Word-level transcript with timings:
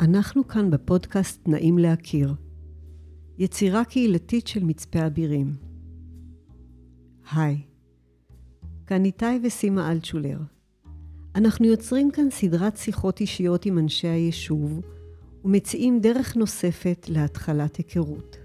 אנחנו 0.00 0.48
כאן 0.48 0.70
בפודקאסט 0.70 1.48
נעים 1.48 1.78
להכיר, 1.78 2.34
יצירה 3.38 3.84
קהילתית 3.84 4.46
של 4.46 4.64
מצפה 4.64 5.06
אבירים. 5.06 5.56
היי, 7.32 7.62
כאן 8.86 9.04
איתי 9.04 9.24
וסימה 9.42 9.92
אלטשולר. 9.92 10.38
אנחנו 11.34 11.66
יוצרים 11.66 12.10
כאן 12.10 12.30
סדרת 12.30 12.76
שיחות 12.76 13.20
אישיות 13.20 13.66
עם 13.66 13.78
אנשי 13.78 14.08
היישוב 14.08 14.80
ומציעים 15.44 16.00
דרך 16.00 16.36
נוספת 16.36 17.06
להתחלת 17.08 17.76
היכרות. 17.76 18.36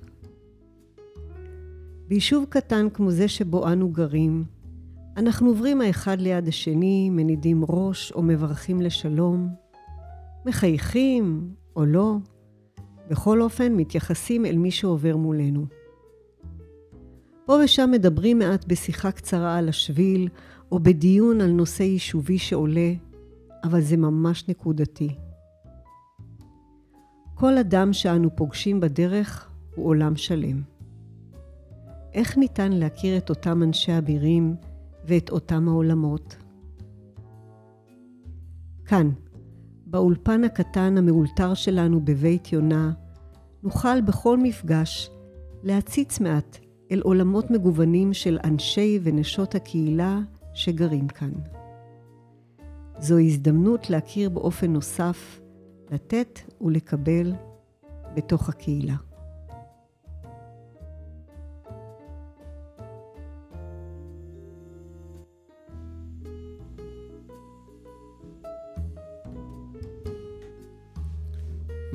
ביישוב 2.08 2.46
קטן 2.50 2.88
כמו 2.94 3.12
זה 3.12 3.28
שבו 3.28 3.68
אנו 3.68 3.90
גרים, 3.90 4.44
אנחנו 5.18 5.48
עוברים 5.50 5.82
האחד 5.82 6.20
ליד 6.20 6.48
השני, 6.48 7.10
מנידים 7.10 7.64
ראש 7.70 8.12
או 8.12 8.24
מברכים 8.24 8.82
לשלום, 8.82 9.65
מחייכים 10.46 11.54
או 11.76 11.86
לא, 11.86 12.16
בכל 13.10 13.42
אופן 13.42 13.74
מתייחסים 13.74 14.46
אל 14.46 14.58
מי 14.58 14.72
שעובר 14.72 15.18
מולנו. 15.18 15.66
פה 17.46 17.58
ושם 17.66 17.90
מדברים 17.92 18.40
מעט 18.40 18.66
בשיחה 18.68 19.12
קצרה 19.12 19.58
על 19.58 19.70
השביל, 19.70 20.30
או 20.72 20.80
בדיון 20.80 21.42
על 21.42 21.52
נושא 21.52 21.84
יישובי 21.84 22.38
שעולה, 22.38 22.94
אבל 23.64 23.82
זה 23.82 23.98
ממש 23.98 24.50
נקודתי. 24.50 25.16
כל 27.36 27.58
אדם 27.58 27.94
שאנו 27.94 28.36
פוגשים 28.36 28.80
בדרך 28.80 29.50
הוא 29.76 29.86
עולם 29.86 30.16
שלם. 30.16 30.62
איך 32.14 32.38
ניתן 32.38 32.72
להכיר 32.72 33.18
את 33.18 33.30
אותם 33.30 33.64
אנשי 33.64 33.98
אבירים 33.98 34.56
ואת 35.06 35.30
אותם 35.30 35.68
העולמות? 35.68 36.36
כאן, 38.86 39.10
באולפן 39.96 40.44
הקטן 40.44 40.98
המאולתר 40.98 41.54
שלנו 41.54 42.00
בבית 42.06 42.54
יונה, 42.54 42.92
נוכל 43.64 44.02
בכל 44.02 44.38
מפגש 44.38 45.10
להציץ 45.64 46.20
מעט 46.20 46.58
אל 46.92 47.02
עולמות 47.02 47.52
מגוונים 47.52 48.14
של 48.14 48.38
אנשי 48.44 49.00
ונשות 49.04 49.56
הקהילה 49.56 50.20
שגרים 50.54 51.08
כאן. 51.08 51.32
זו 53.00 53.20
הזדמנות 53.20 53.90
להכיר 53.90 54.30
באופן 54.30 54.74
נוסף, 54.74 55.40
לתת 55.92 56.40
ולקבל 56.62 57.34
בתוך 58.16 58.50
הקהילה. 58.50 58.96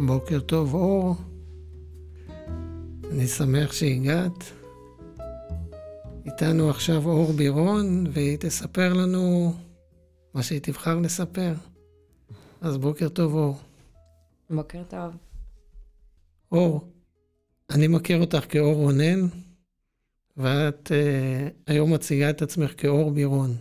בוקר 0.06 0.40
טוב, 0.40 0.74
אור. 0.74 1.14
אני 3.10 3.26
שמח 3.26 3.72
שהגעת. 3.72 4.44
איתנו 6.26 6.70
עכשיו 6.70 7.06
אור 7.06 7.32
בירון, 7.32 8.06
והיא 8.12 8.36
תספר 8.40 8.92
לנו 8.92 9.54
מה 10.34 10.42
שהיא 10.42 10.60
תבחר 10.62 10.98
לספר. 10.98 11.54
אז 12.60 12.76
בוקר 12.76 13.08
טוב, 13.08 13.34
אור. 13.34 13.58
בוקר 14.50 14.82
טוב. 14.88 15.16
אור, 16.52 16.88
אני 17.70 17.88
מכיר 17.88 18.20
אותך 18.20 18.44
כאור 18.48 18.74
רונן, 18.74 19.26
ואת 20.36 20.88
uh, 20.88 21.52
היום 21.66 21.92
מציגה 21.92 22.30
את 22.30 22.42
עצמך 22.42 22.72
כאור 22.76 23.10
בירון. 23.10 23.56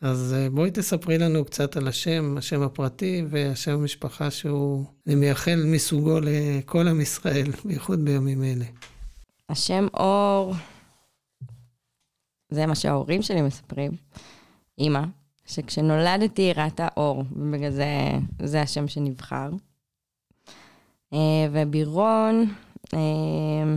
אז 0.00 0.34
uh, 0.38 0.50
בואי 0.50 0.70
תספרי 0.70 1.18
לנו 1.18 1.44
קצת 1.44 1.76
על 1.76 1.88
השם, 1.88 2.34
השם 2.38 2.62
הפרטי 2.62 3.24
והשם 3.28 3.72
המשפחה 3.72 4.30
שהוא, 4.30 4.84
אני 5.06 5.14
מייחל 5.14 5.62
מסוגו 5.66 6.18
לכל 6.22 6.88
עם 6.88 7.00
ישראל, 7.00 7.50
בייחוד 7.64 8.04
בימים 8.04 8.44
אלה. 8.44 8.64
השם 9.48 9.86
אור, 9.94 10.54
זה 12.50 12.66
מה 12.66 12.74
שההורים 12.74 13.22
שלי 13.22 13.42
מספרים. 13.42 13.92
אימא, 14.78 15.00
שכשנולדתי 15.46 16.42
היא 16.42 16.54
ראתה 16.56 16.88
אור, 16.96 17.24
ובגלל 17.36 17.70
זה, 17.70 17.86
זה 18.42 18.62
השם 18.62 18.88
שנבחר. 18.88 19.50
אה, 21.12 21.46
ובירון, 21.52 22.54
אה, 22.94 23.76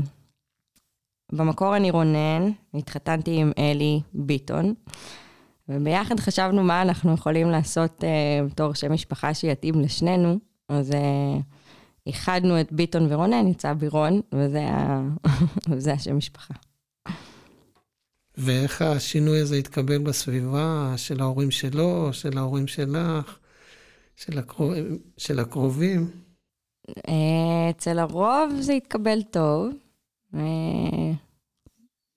במקור 1.32 1.76
אני 1.76 1.92
רונן, 1.92 2.52
התחתנתי 2.74 3.36
עם 3.36 3.52
אלי 3.58 4.02
ביטון, 4.14 4.74
וביחד 5.72 6.20
חשבנו 6.20 6.64
מה 6.64 6.82
אנחנו 6.82 7.14
יכולים 7.14 7.50
לעשות 7.50 8.04
אה, 8.04 8.46
בתור 8.46 8.74
שם 8.74 8.92
משפחה 8.92 9.34
שיתאים 9.34 9.82
לשנינו, 9.82 10.40
אז 10.70 10.92
איחדנו 12.08 12.62
את 12.62 12.72
ביטון 12.72 13.14
ורונן, 13.14 13.48
יצא 13.48 13.74
בירון, 13.74 14.22
וזה 15.70 15.94
השם 15.94 16.18
משפחה. 16.18 16.54
ואיך 18.38 18.82
השינוי 18.82 19.40
הזה 19.40 19.56
התקבל 19.56 19.98
בסביבה 19.98 20.94
של 20.98 21.22
ההורים 21.22 21.52
שלו, 21.52 22.14
של 22.14 22.38
ההורים 22.38 22.68
שלך, 22.68 23.38
של, 24.16 24.40
הקרוב, 24.40 24.74
של 25.18 25.40
הקרובים? 25.40 26.12
אצל 27.70 28.00
הרוב 28.00 28.50
זה 28.60 28.74
התקבל 28.74 29.22
טוב. 29.24 29.70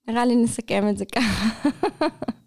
נראה 0.07 0.25
לי 0.25 0.35
נסכם 0.35 0.89
את 0.89 0.97
זה 0.97 1.05
ככה. 1.05 1.69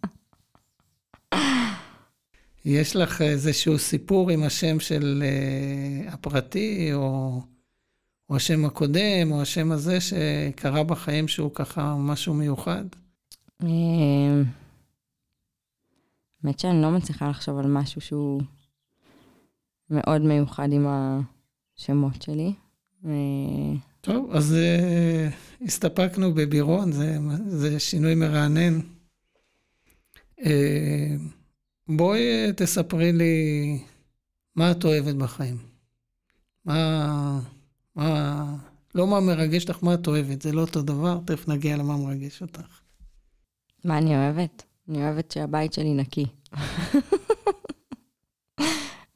יש 2.69 2.97
לך 2.97 3.23
איזשהו 3.23 3.79
סיפור 3.79 4.31
עם 4.31 4.43
השם 4.43 4.81
של 4.81 5.23
uh, 5.23 6.12
הפרטי, 6.12 6.93
או, 6.93 7.41
או 8.31 8.37
השם 8.37 8.65
הקודם, 8.65 9.31
או 9.31 9.43
השם 9.43 9.73
הזה 9.73 9.99
שקרה 10.01 10.84
בחיים 10.84 11.28
שהוא 11.28 11.51
ככה 11.55 11.97
משהו 11.99 12.34
מיוחד? 12.34 12.84
אמ, 13.62 14.45
האמת 16.45 16.59
שאני 16.59 16.83
לא 16.83 16.91
מצליחה 16.91 17.28
לחשוב 17.28 17.59
על 17.59 17.67
משהו 17.67 18.01
שהוא 18.01 18.43
מאוד 19.91 20.23
מיוחד 20.23 20.69
עם 20.73 20.87
השמות 21.77 22.23
שלי. 22.23 22.53
טוב, 24.01 24.31
אז 24.33 24.57
uh, 24.57 25.65
הסתפקנו 25.65 26.34
בבירון, 26.34 26.93
זה, 26.93 27.19
זה 27.47 27.81
שינוי 27.81 28.15
מרענן. 28.15 28.81
Uh, 30.41 31.38
בואי 31.88 32.53
תספרי 32.56 33.12
לי 33.12 33.78
מה 34.56 34.71
את 34.71 34.84
אוהבת 34.84 35.15
בחיים. 35.15 35.56
מה, 36.65 37.41
מה, 37.97 38.44
לא 38.94 39.06
מה 39.06 39.21
מרגש 39.21 39.62
אותך, 39.69 39.84
מה 39.84 39.94
את 39.94 40.06
אוהבת, 40.06 40.43
זה 40.43 40.53
לא 40.53 40.60
אותו 40.60 40.82
דבר, 40.82 41.21
תכף 41.27 41.48
נגיע 41.48 41.77
למה 41.77 41.97
מרגש 41.97 42.43
אותך. 42.43 42.81
מה 43.84 43.98
אני 43.98 44.16
אוהבת? 44.16 44.65
אני 44.88 45.04
אוהבת 45.04 45.31
שהבית 45.31 45.72
שלי 45.72 45.94
נקי. 45.94 46.27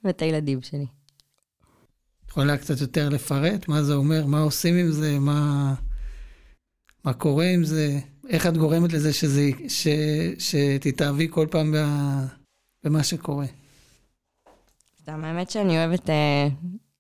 ואת 0.05 0.23
הילדים 0.23 0.63
שלי. 0.63 0.87
יכולה 2.29 2.57
קצת 2.57 2.81
יותר 2.81 3.09
לפרט? 3.09 3.69
מה 3.69 3.83
זה 3.83 3.95
אומר? 3.95 4.27
מה 4.27 4.41
עושים 4.41 4.75
עם 4.75 4.91
זה? 4.91 5.19
מה, 5.19 5.75
מה 7.05 7.13
קורה 7.13 7.47
עם 7.47 7.65
זה? 7.65 7.99
איך 8.29 8.47
את 8.47 8.57
גורמת 8.57 8.93
לזה 8.93 9.13
שזה, 9.13 9.51
ש, 9.69 9.89
שתתאהבי 10.39 11.29
כל 11.31 11.47
פעם 11.51 11.75
במה 12.85 13.03
שקורה? 13.03 13.47
סתם, 15.01 15.25
האמת 15.25 15.51
שאני 15.51 15.79
אוהבת, 15.79 16.11
אה, 16.11 16.49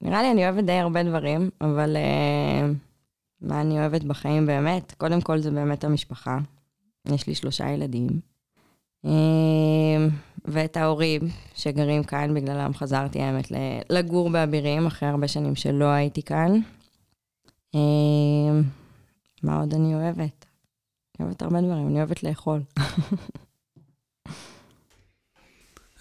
נראה 0.00 0.22
לי 0.22 0.30
אני 0.30 0.44
אוהבת 0.48 0.64
די 0.64 0.72
הרבה 0.72 1.02
דברים, 1.02 1.50
אבל 1.60 1.96
אה, 1.96 2.70
מה 3.40 3.60
אני 3.60 3.78
אוהבת 3.78 4.04
בחיים 4.04 4.46
באמת? 4.46 4.92
קודם 4.92 5.20
כל 5.20 5.38
זה 5.38 5.50
באמת 5.50 5.84
המשפחה. 5.84 6.38
יש 7.08 7.26
לי 7.26 7.34
שלושה 7.34 7.70
ילדים. 7.70 8.20
אמ, 9.04 10.08
ואת 10.44 10.76
ההורים 10.76 11.20
שגרים 11.54 12.04
כאן, 12.04 12.34
בגללם 12.34 12.74
חזרתי, 12.74 13.20
האמת, 13.20 13.52
לגור 13.90 14.30
באבירים, 14.30 14.86
אחרי 14.86 15.08
הרבה 15.08 15.28
שנים 15.28 15.54
שלא 15.54 15.84
הייתי 15.84 16.22
כאן. 16.22 16.60
מה 19.42 19.60
עוד 19.60 19.74
אני 19.74 19.94
אוהבת? 19.94 20.46
אני 21.18 21.26
אוהבת 21.26 21.42
הרבה 21.42 21.60
דברים, 21.60 21.86
אני 21.86 21.98
אוהבת 21.98 22.22
לאכול. 22.22 22.60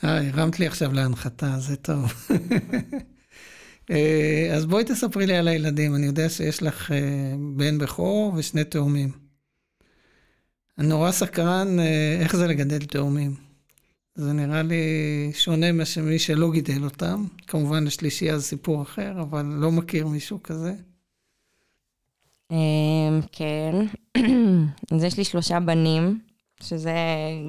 אה, 0.04 0.28
הרמת 0.28 0.60
לי 0.60 0.68
עכשיו 0.68 0.94
להנחתה, 0.94 1.60
זה 1.60 1.76
טוב. 1.76 2.14
אה, 3.92 4.50
אז 4.56 4.66
בואי 4.66 4.84
תספרי 4.84 5.28
לי 5.28 5.38
על 5.38 5.48
הילדים. 5.48 5.96
אני 5.96 6.06
יודע 6.06 6.30
שיש 6.30 6.64
לך 6.64 6.92
אה, 6.92 6.98
בן 7.56 7.78
בכור 7.78 8.34
ושני 8.36 8.64
תאומים. 8.64 9.12
אני 10.78 10.88
נורא 10.88 11.12
סקרן 11.12 11.80
אה, 11.80 12.18
איך 12.20 12.36
זה 12.36 12.48
לגדל 12.48 12.86
תאומים. 12.86 13.36
זה 14.16 14.34
נראה 14.34 14.64
לי 14.64 14.84
שונה 15.34 15.72
ממי 15.72 16.20
שלא 16.20 16.52
גידל 16.52 16.84
אותם. 16.84 17.26
כמובן, 17.48 17.88
השלישייה 17.88 18.38
זה 18.38 18.44
סיפור 18.44 18.82
אחר, 18.82 19.22
אבל 19.22 19.46
לא 19.46 19.72
מכיר 19.72 20.08
מישהו 20.08 20.44
כזה. 20.44 20.74
אמ, 22.52 23.22
כן, 23.32 23.76
אז 24.96 25.04
יש 25.04 25.18
לי 25.18 25.24
שלושה 25.24 25.60
בנים, 25.60 26.20
שזה 26.64 26.96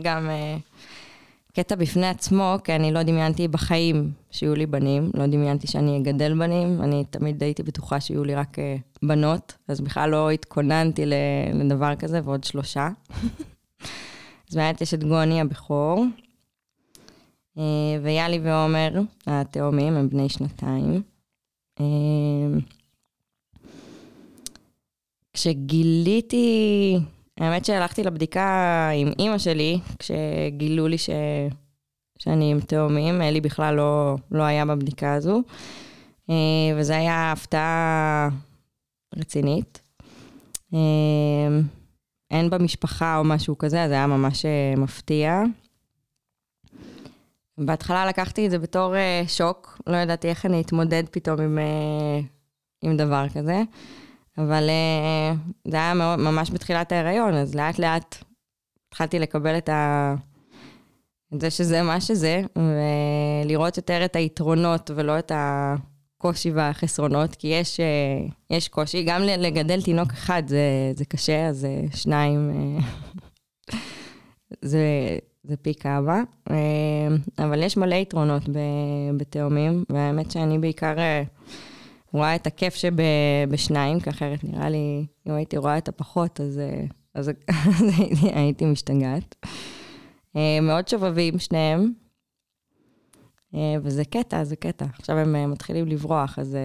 גם 0.03 0.31
קטע 1.57 1.75
בפני 1.75 2.07
עצמו, 2.07 2.57
כי 2.65 2.75
אני 2.75 2.93
לא 2.93 3.03
דמיינתי 3.03 3.49
בחיים 3.49 4.13
שיהיו 4.31 4.55
לי 4.55 4.67
בנים, 4.67 5.11
לא 5.15 5.27
דמיינתי 5.27 5.67
שאני 5.67 5.99
אגדל 5.99 6.39
בנים, 6.39 6.83
אני 6.83 7.05
תמיד 7.11 7.43
הייתי 7.43 7.63
בטוחה 7.63 8.01
שיהיו 8.01 8.25
לי 8.25 8.35
רק 8.35 8.59
אה, 8.59 8.77
בנות, 9.03 9.55
אז 9.69 9.81
בכלל 9.81 10.11
לא 10.11 10.31
התכוננתי 10.31 11.05
לדבר 11.55 11.97
כזה, 11.97 12.21
ועוד 12.25 12.45
שלושה. 12.45 12.89
אז 14.51 14.55
באמת 14.55 14.81
יש 14.81 14.95
את 14.95 15.05
גוני 15.05 15.41
הבכור, 15.41 16.05
אה, 17.59 17.63
ויאלי 18.03 18.39
ועומר, 18.39 19.01
התאומים, 19.27 19.97
הם 19.97 20.09
בני 20.09 20.29
שנתיים. 20.29 21.03
אה, 21.81 21.87
כשגיליתי 25.33 26.99
האמת 27.43 27.65
שהלכתי 27.65 28.03
לבדיקה 28.03 28.91
עם 28.95 29.13
אימא 29.19 29.39
שלי, 29.39 29.81
כשגילו 29.99 30.89
לי 30.89 30.99
ש... 30.99 31.11
שאני 32.19 32.51
עם 32.51 32.61
תאומים, 32.61 33.23
אלי 33.23 33.41
בכלל 33.41 33.75
לא, 33.75 34.17
לא 34.31 34.43
היה 34.43 34.65
בבדיקה 34.65 35.15
הזו, 35.15 35.43
אה, 36.31 36.35
וזו 36.77 36.93
הייתה 36.93 37.33
הפתעה 37.33 38.29
רצינית. 39.17 39.81
אה, 40.75 40.79
אין 42.31 42.51
במשפחה 42.51 43.17
או 43.17 43.25
משהו 43.25 43.59
כזה, 43.59 43.83
אז 43.83 43.89
זה 43.89 43.95
היה 43.95 44.07
ממש 44.07 44.45
אה, 44.45 44.75
מפתיע. 44.77 45.43
בהתחלה 47.59 48.07
לקחתי 48.07 48.47
את 48.47 48.51
זה 48.51 48.59
בתור 48.59 48.95
שוק, 49.27 49.81
לא 49.87 49.97
ידעתי 49.97 50.29
איך 50.29 50.47
אני 50.47 50.61
אתמודד 50.61 51.05
פתאום 51.11 51.41
עם, 51.41 51.59
עם 52.83 52.97
דבר 52.97 53.29
כזה. 53.29 53.63
אבל 54.39 54.69
uh, 54.69 55.37
זה 55.71 55.77
היה 55.77 55.95
מאוד, 55.95 56.19
ממש 56.19 56.51
בתחילת 56.51 56.93
ההיריון, 56.93 57.35
אז 57.35 57.55
לאט 57.55 57.79
לאט 57.79 58.17
התחלתי 58.89 59.19
לקבל 59.19 59.59
את, 59.59 59.69
ה... 59.69 60.15
את 61.35 61.41
זה 61.41 61.51
שזה 61.51 61.83
מה 61.83 62.01
שזה, 62.01 62.43
ולראות 62.57 63.77
יותר 63.77 64.05
את 64.05 64.17
היתרונות 64.17 64.91
ולא 64.95 65.19
את 65.19 65.33
הקושי 65.35 66.51
והחסרונות, 66.51 67.35
כי 67.35 67.49
יש, 67.49 67.81
uh, 67.81 68.33
יש 68.51 68.69
קושי, 68.69 69.05
גם 69.05 69.23
לגדל 69.23 69.83
תינוק 69.83 70.13
אחד 70.13 70.43
זה, 70.47 70.93
זה 70.97 71.05
קשה, 71.05 71.49
אז 71.49 71.67
uh, 71.91 71.97
שניים 71.97 72.51
זה, 74.63 74.87
זה 75.43 75.57
פי 75.57 75.75
כמה, 75.75 76.23
אבל 77.39 77.63
יש 77.63 77.77
מלא 77.77 77.95
יתרונות 77.95 78.43
בתאומים, 79.17 79.85
והאמת 79.91 80.31
שאני 80.31 80.59
בעיקר... 80.59 80.95
רואה 82.13 82.35
את 82.35 82.47
הכיף 82.47 82.75
שבשניים, 82.75 84.01
כי 84.01 84.11
אחרת 84.11 84.45
נראה 84.45 84.69
לי, 84.69 85.07
אם 85.27 85.33
הייתי 85.33 85.57
רואה 85.57 85.79
את 85.79 85.89
הפחות, 85.89 86.41
אז, 86.41 86.59
אה, 86.59 86.85
אז, 87.15 87.31
אז 87.49 87.85
הייתי 88.35 88.65
משתגעת. 88.65 89.35
אה, 90.37 90.59
מאוד 90.63 90.89
שובבים 90.89 91.39
שניהם, 91.39 91.93
אה, 93.55 93.75
וזה 93.83 94.05
קטע, 94.05 94.45
זה 94.45 94.57
קטע. 94.57 94.85
עכשיו 94.99 95.19
הם 95.19 95.51
מתחילים 95.51 95.87
לברוח, 95.89 96.39
אז 96.39 96.57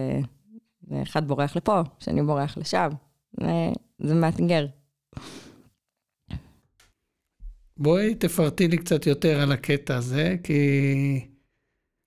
אחד 1.02 1.28
בורח 1.28 1.56
לפה, 1.56 1.80
שני 1.98 2.22
בורח 2.22 2.58
לשם. 2.58 2.88
זה 3.98 4.14
מאתגר. 4.14 4.66
בואי 7.76 8.14
תפרטי 8.14 8.68
לי 8.68 8.78
קצת 8.78 9.06
יותר 9.06 9.40
על 9.40 9.52
הקטע 9.52 9.96
הזה, 9.96 10.36
כי 10.42 10.60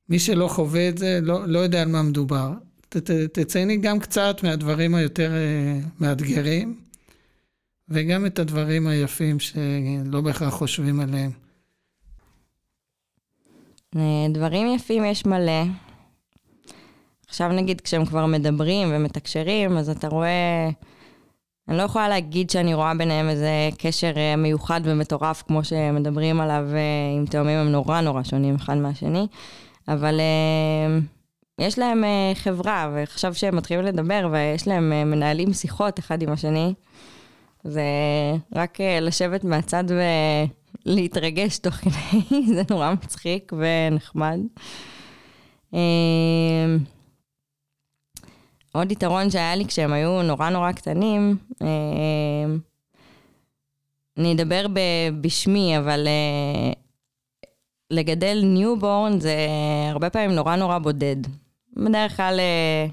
מי 0.09 0.19
שלא 0.19 0.47
חווה 0.47 0.89
את 0.89 0.97
זה 0.97 1.19
לא, 1.21 1.47
לא 1.47 1.59
יודע 1.59 1.81
על 1.81 1.88
מה 1.88 2.01
מדובר. 2.01 2.51
ת, 2.91 2.97
ת, 2.97 3.11
תצייני 3.39 3.77
גם 3.77 3.99
קצת 3.99 4.43
מהדברים 4.43 4.95
היותר 4.95 5.31
uh, 5.31 6.03
מאתגרים, 6.03 6.79
וגם 7.89 8.25
את 8.25 8.39
הדברים 8.39 8.88
היפים 8.88 9.39
שלא 9.39 10.21
בהכרח 10.23 10.53
חושבים 10.53 10.99
עליהם. 10.99 11.31
אה, 13.95 14.25
דברים 14.29 14.67
יפים 14.75 15.05
יש 15.05 15.25
מלא. 15.25 15.63
עכשיו 17.27 17.51
נגיד 17.51 17.81
כשהם 17.81 18.05
כבר 18.05 18.25
מדברים 18.25 18.88
ומתקשרים, 18.91 19.77
אז 19.77 19.89
אתה 19.89 20.07
רואה... 20.07 20.69
אני 21.67 21.77
לא 21.77 21.83
יכולה 21.83 22.09
להגיד 22.09 22.49
שאני 22.49 22.73
רואה 22.73 22.93
ביניהם 22.93 23.29
איזה 23.29 23.69
קשר 23.77 24.13
אה, 24.17 24.35
מיוחד 24.35 24.81
ומטורף, 24.83 25.43
כמו 25.47 25.63
שמדברים 25.63 26.41
עליו 26.41 26.67
עם 27.17 27.25
תאומים 27.25 27.57
הם 27.57 27.67
נורא 27.71 28.01
נורא 28.01 28.23
שונים 28.23 28.55
אחד 28.55 28.77
מהשני, 28.77 29.27
אבל... 29.88 30.19
יש 31.61 31.79
להם 31.79 32.03
uh, 32.03 32.35
חברה, 32.37 32.91
ועכשיו 32.93 33.35
שהם 33.35 33.55
מתחילים 33.55 33.85
לדבר 33.85 34.29
ויש 34.31 34.67
להם 34.67 34.91
uh, 34.91 35.05
מנהלים 35.05 35.53
שיחות 35.53 35.99
אחד 35.99 36.21
עם 36.21 36.29
השני, 36.29 36.73
זה 37.63 37.83
רק 38.55 38.77
uh, 38.77 39.01
לשבת 39.01 39.43
מהצד 39.43 39.83
ולהתרגש 40.85 41.57
תוך 41.57 41.73
כדי, 41.73 42.45
זה 42.55 42.61
נורא 42.69 42.93
מצחיק 42.93 43.53
ונחמד. 43.57 44.39
Uh, 45.73 45.77
עוד 48.71 48.91
יתרון 48.91 49.29
שהיה 49.29 49.55
לי 49.55 49.65
כשהם 49.65 49.93
היו 49.93 50.21
נורא 50.21 50.49
נורא 50.49 50.71
קטנים, 50.71 51.37
uh, 51.53 51.65
אני 54.17 54.33
אדבר 54.33 54.65
בשמי, 55.21 55.77
אבל 55.77 56.07
לגדל 57.91 58.41
newborn 58.43 59.19
זה 59.19 59.35
הרבה 59.91 60.09
פעמים 60.09 60.31
נורא 60.31 60.55
נורא 60.55 60.77
בודד. 60.77 61.40
בדרך 61.73 62.18
כלל, 62.18 62.39
אה, 62.39 62.85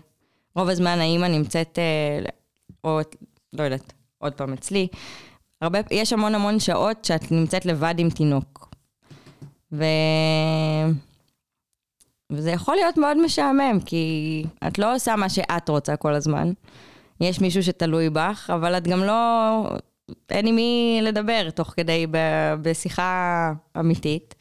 רוב 0.57 0.69
הזמן 0.69 0.99
האימא 0.99 1.27
נמצאת, 1.27 1.79
אה, 1.79 2.31
או 2.85 3.01
לא 3.53 3.63
יודעת, 3.63 3.93
עוד 4.19 4.33
פעם 4.33 4.53
אצלי, 4.53 4.89
הרבה, 5.61 5.79
יש 5.91 6.13
המון 6.13 6.35
המון 6.35 6.61
שעות 6.61 7.05
שאת 7.05 7.33
נמצאת 7.33 7.67
לבד 7.67 7.95
עם 7.99 8.11
תינוק. 8.11 8.69
ו... 9.73 9.85
וזה 12.33 12.51
יכול 12.51 12.75
להיות 12.75 12.97
מאוד 12.97 13.25
משעמם, 13.25 13.79
כי 13.87 14.45
את 14.69 14.79
לא 14.79 14.95
עושה 14.95 15.17
מה 15.17 15.29
שאת 15.29 15.69
רוצה 15.69 15.97
כל 15.97 16.15
הזמן. 16.15 16.53
יש 17.21 17.41
מישהו 17.41 17.63
שתלוי 17.63 18.11
בך, 18.11 18.51
אבל 18.55 18.77
את 18.77 18.89
גם 18.89 19.05
לא... 19.05 19.63
אין 20.31 20.47
עם 20.47 20.57
מי 20.57 21.01
לדבר 21.03 21.51
תוך 21.51 21.75
כדי 21.77 22.07
בשיחה 22.63 23.53
אמיתית. 23.79 24.35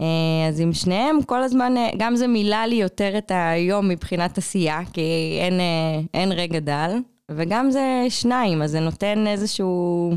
אה, 0.00 0.48
אז 0.48 0.60
עם 0.60 0.72
שניהם 0.72 1.22
כל 1.22 1.42
הזמן, 1.42 1.76
אה, 1.76 1.90
גם 1.98 2.16
זה 2.16 2.26
מילא 2.26 2.64
לי 2.64 2.74
יותר 2.74 3.18
את 3.18 3.32
היום 3.34 3.88
מבחינת 3.88 4.38
עשייה, 4.38 4.80
כי 4.92 5.38
אין, 5.40 5.60
אה, 5.60 6.00
אין 6.14 6.32
רגע 6.32 6.60
דל, 6.60 6.98
וגם 7.30 7.70
זה 7.70 8.06
שניים, 8.08 8.62
אז 8.62 8.70
זה 8.70 8.80
נותן 8.80 9.26
איזשהו, 9.26 10.12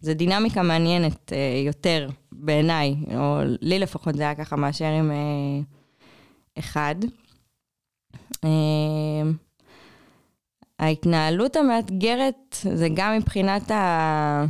זה 0.00 0.14
דינמיקה 0.14 0.62
מעניינת 0.62 1.32
יותר 1.66 2.08
בעיניי, 2.32 2.96
או 3.16 3.38
לי 3.60 3.78
לפחות 3.78 4.14
זה 4.14 4.22
היה 4.22 4.34
ככה 4.34 4.56
מאשר 4.56 4.84
עם 4.84 5.10
אחד. 6.58 6.94
ההתנהלות 10.78 11.56
המאתגרת 11.56 12.56
זה 12.74 12.88
גם 12.94 13.16
מבחינת 13.16 13.70
ה... 13.70 14.44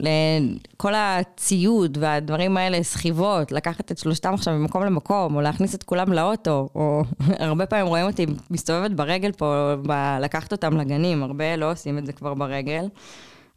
לכל 0.00 0.92
הציוד 0.96 1.98
והדברים 2.00 2.56
האלה, 2.56 2.82
סחיבות, 2.82 3.52
לקחת 3.52 3.92
את 3.92 3.98
שלושתם 3.98 4.34
עכשיו 4.34 4.54
ממקום 4.54 4.84
למקום, 4.84 5.36
או 5.36 5.40
להכניס 5.40 5.74
את 5.74 5.82
כולם 5.82 6.12
לאוטו, 6.12 6.68
או 6.74 7.02
הרבה 7.38 7.66
פעמים 7.66 7.86
רואים 7.86 8.06
אותי 8.06 8.26
מסתובבת 8.50 8.90
ברגל 8.90 9.32
פה, 9.32 9.74
ב- 9.82 10.18
לקחת 10.20 10.52
אותם 10.52 10.76
לגנים, 10.76 11.22
הרבה 11.22 11.56
לא 11.56 11.72
עושים 11.72 11.98
את 11.98 12.06
זה 12.06 12.12
כבר 12.12 12.34
ברגל. 12.34 12.84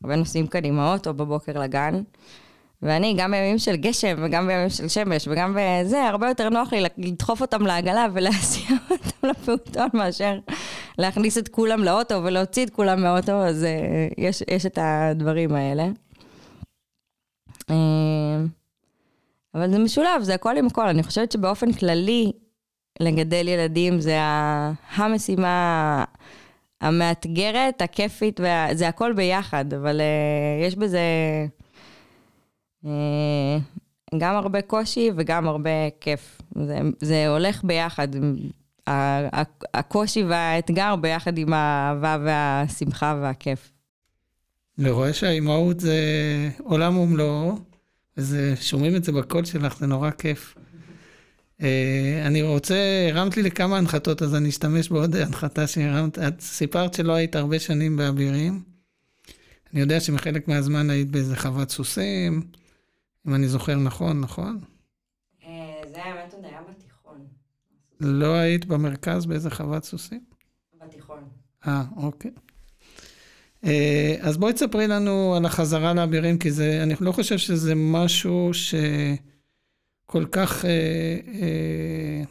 הרבה 0.04 0.16
נוסעים 0.16 0.48
כאן 0.48 0.66
עם 0.66 0.80
האוטו 0.80 1.14
בבוקר 1.14 1.60
לגן. 1.60 2.02
ואני, 2.82 3.14
גם 3.18 3.32
בימים 3.32 3.58
של 3.58 3.76
גשם, 3.76 4.16
וגם 4.24 4.48
בימים 4.48 4.70
של 4.70 4.88
שמש, 4.88 5.28
וגם 5.28 5.58
בזה, 5.60 6.04
הרבה 6.04 6.28
יותר 6.28 6.50
נוח 6.50 6.74
לי 6.74 6.84
לדחוף 6.98 7.42
אותם 7.42 7.66
לעגלה 7.66 8.06
ולהסיע 8.14 8.70
אותם 8.92 9.28
לפעוטון, 9.28 9.88
מאשר 9.94 10.40
להכניס 10.98 11.38
את 11.38 11.48
כולם 11.48 11.84
לאוטו 11.84 12.24
ולהוציא 12.24 12.66
את 12.66 12.70
כולם 12.70 13.02
מהאוטו, 13.02 13.32
אז 13.32 13.64
uh, 13.64 14.14
יש, 14.18 14.44
יש 14.48 14.66
את 14.66 14.78
הדברים 14.82 15.56
האלה. 15.56 15.88
אה, 17.72 18.46
אבל 19.56 19.72
זה 19.72 19.80
משולב, 19.80 20.22
זה 20.22 20.34
הכל 20.34 20.58
עם 20.58 20.68
הכל. 20.68 20.88
אני 20.88 21.04
חושבת 21.04 21.32
שבאופן 21.32 21.74
כללי, 21.74 22.32
לגדל 23.00 23.48
ילדים 23.48 24.00
זה 24.00 24.18
המשימה 24.96 26.04
המאתגרת, 26.82 27.82
הכיפית, 27.82 28.40
וה... 28.40 28.68
זה 28.74 28.88
הכל 28.88 29.14
ביחד, 29.14 29.74
אבל 29.74 30.02
uh, 30.02 30.66
יש 30.68 30.76
בזה 30.76 31.00
uh, 32.84 32.88
גם 34.18 34.36
הרבה 34.36 34.62
קושי 34.62 35.10
וגם 35.16 35.48
הרבה 35.48 35.70
כיף. 36.02 36.42
זה, 36.56 36.80
זה 37.00 37.28
הולך 37.28 37.64
ביחד, 37.64 38.08
הקושי 39.74 40.24
והאתגר 40.24 40.96
ביחד 40.96 41.38
עם 41.38 41.54
האהבה 41.54 42.18
והשמחה 42.24 43.20
והכיף. 43.22 43.72
אני 44.82 44.90
רואה 44.90 45.14
שהאימהות 45.14 45.80
זה 45.80 45.96
עולם 46.64 46.98
ומלואו, 46.98 47.58
ושומעים 48.18 48.96
את 48.96 49.04
זה 49.04 49.12
בקול 49.12 49.46
שלך, 49.46 49.78
זה 49.78 49.88
נורא 49.88 50.12
כיף. 50.12 50.56
אה, 51.62 52.24
אני 52.26 52.42
רוצה, 52.42 52.76
הרמת 53.12 53.38
לי 53.38 53.44
לכמה 53.44 53.78
הנחתות, 53.78 54.22
אז 54.22 54.36
אני 54.36 54.50
אשתמש 54.50 54.90
בעוד 54.90 55.16
הנחתה 55.16 55.68
שהרמת. 55.68 56.20
את 56.20 56.42
סיפרת 56.42 56.94
שלא 56.94 57.14
היית 57.14 57.36
הרבה 57.36 57.60
שנים 57.60 57.98
באבירים. 57.98 58.64
אני 59.74 59.82
יודע 59.82 60.00
שמחלק 60.00 60.48
מהזמן 60.48 60.90
היית 60.90 61.12
באיזה 61.12 61.36
חוות 61.36 61.70
סוסים. 61.70 62.42
אם 63.28 63.36
אני 63.36 63.48
זוכר 63.48 63.76
נכון, 63.76 64.22
נכון? 64.22 64.60
זה 65.92 66.04
האמת 66.04 66.34
עוד 66.34 66.46
היה 66.46 66.62
בתיכון. 66.70 67.26
לא 68.00 68.34
היית 68.34 68.66
במרכז 68.66 69.26
באיזה 69.26 69.50
חוות 69.50 69.84
סוסים? 69.84 70.24
בתיכון. 70.82 71.24
אה, 71.68 71.84
אוקיי. 71.96 72.32
אה, 73.66 74.16
אז 74.20 74.38
בואי 74.38 74.54
תספרי 74.54 74.88
לנו 74.88 75.36
על 75.36 75.46
החזרה 75.46 75.94
לאבירים, 75.94 76.38
כי 76.38 76.52
זה, 76.52 76.84
אני 76.84 76.94
לא 77.02 77.12
חושב 77.12 77.38
שזה 77.38 77.76
משהו 77.76 78.52
שכל 78.54 80.26
כך, 80.32 80.66
אה, 80.66 80.70
אה, 81.34 82.24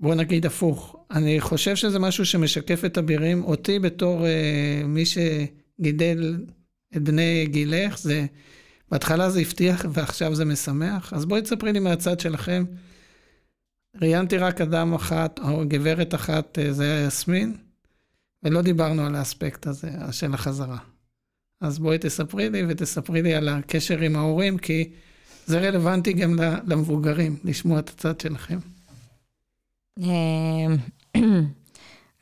בוא 0.00 0.14
נגיד 0.14 0.46
הפוך. 0.46 0.96
אני 1.10 1.40
חושב 1.40 1.76
שזה 1.76 1.98
משהו 1.98 2.24
שמשקף 2.24 2.84
את 2.84 2.98
אבירים. 2.98 3.44
אותי 3.44 3.78
בתור 3.78 4.26
מי 4.84 5.04
שגידל 5.06 6.36
את 6.96 7.02
בני 7.02 7.46
גילך, 7.46 7.98
זה, 7.98 8.26
בהתחלה 8.90 9.30
זה 9.30 9.40
הבטיח 9.40 9.84
ועכשיו 9.92 10.34
זה 10.34 10.44
משמח. 10.44 11.12
אז 11.12 11.24
בואי 11.24 11.42
תספרי 11.42 11.72
לי 11.72 11.78
מהצד 11.78 12.20
שלכם. 12.20 12.64
ראיינתי 14.00 14.38
רק 14.38 14.60
אדם 14.60 14.94
אחת, 14.94 15.38
או 15.38 15.62
גברת 15.68 16.14
אחת, 16.14 16.58
זה 16.70 16.84
היה 16.84 17.06
יסמין. 17.06 17.67
ולא 18.42 18.62
דיברנו 18.62 19.06
על 19.06 19.14
האספקט 19.14 19.66
הזה, 19.66 19.90
של 20.10 20.34
החזרה. 20.34 20.78
אז 21.60 21.78
בואי 21.78 21.98
תספרי 21.98 22.50
לי 22.50 22.62
ותספרי 22.68 23.22
לי 23.22 23.34
על 23.34 23.48
הקשר 23.48 23.98
עם 23.98 24.16
ההורים, 24.16 24.58
כי 24.58 24.90
זה 25.46 25.60
רלוונטי 25.60 26.12
גם 26.12 26.36
למבוגרים, 26.66 27.36
לשמוע 27.44 27.78
את 27.78 27.88
הצד 27.88 28.20
שלכם. 28.20 28.58
אמ, 29.98 30.76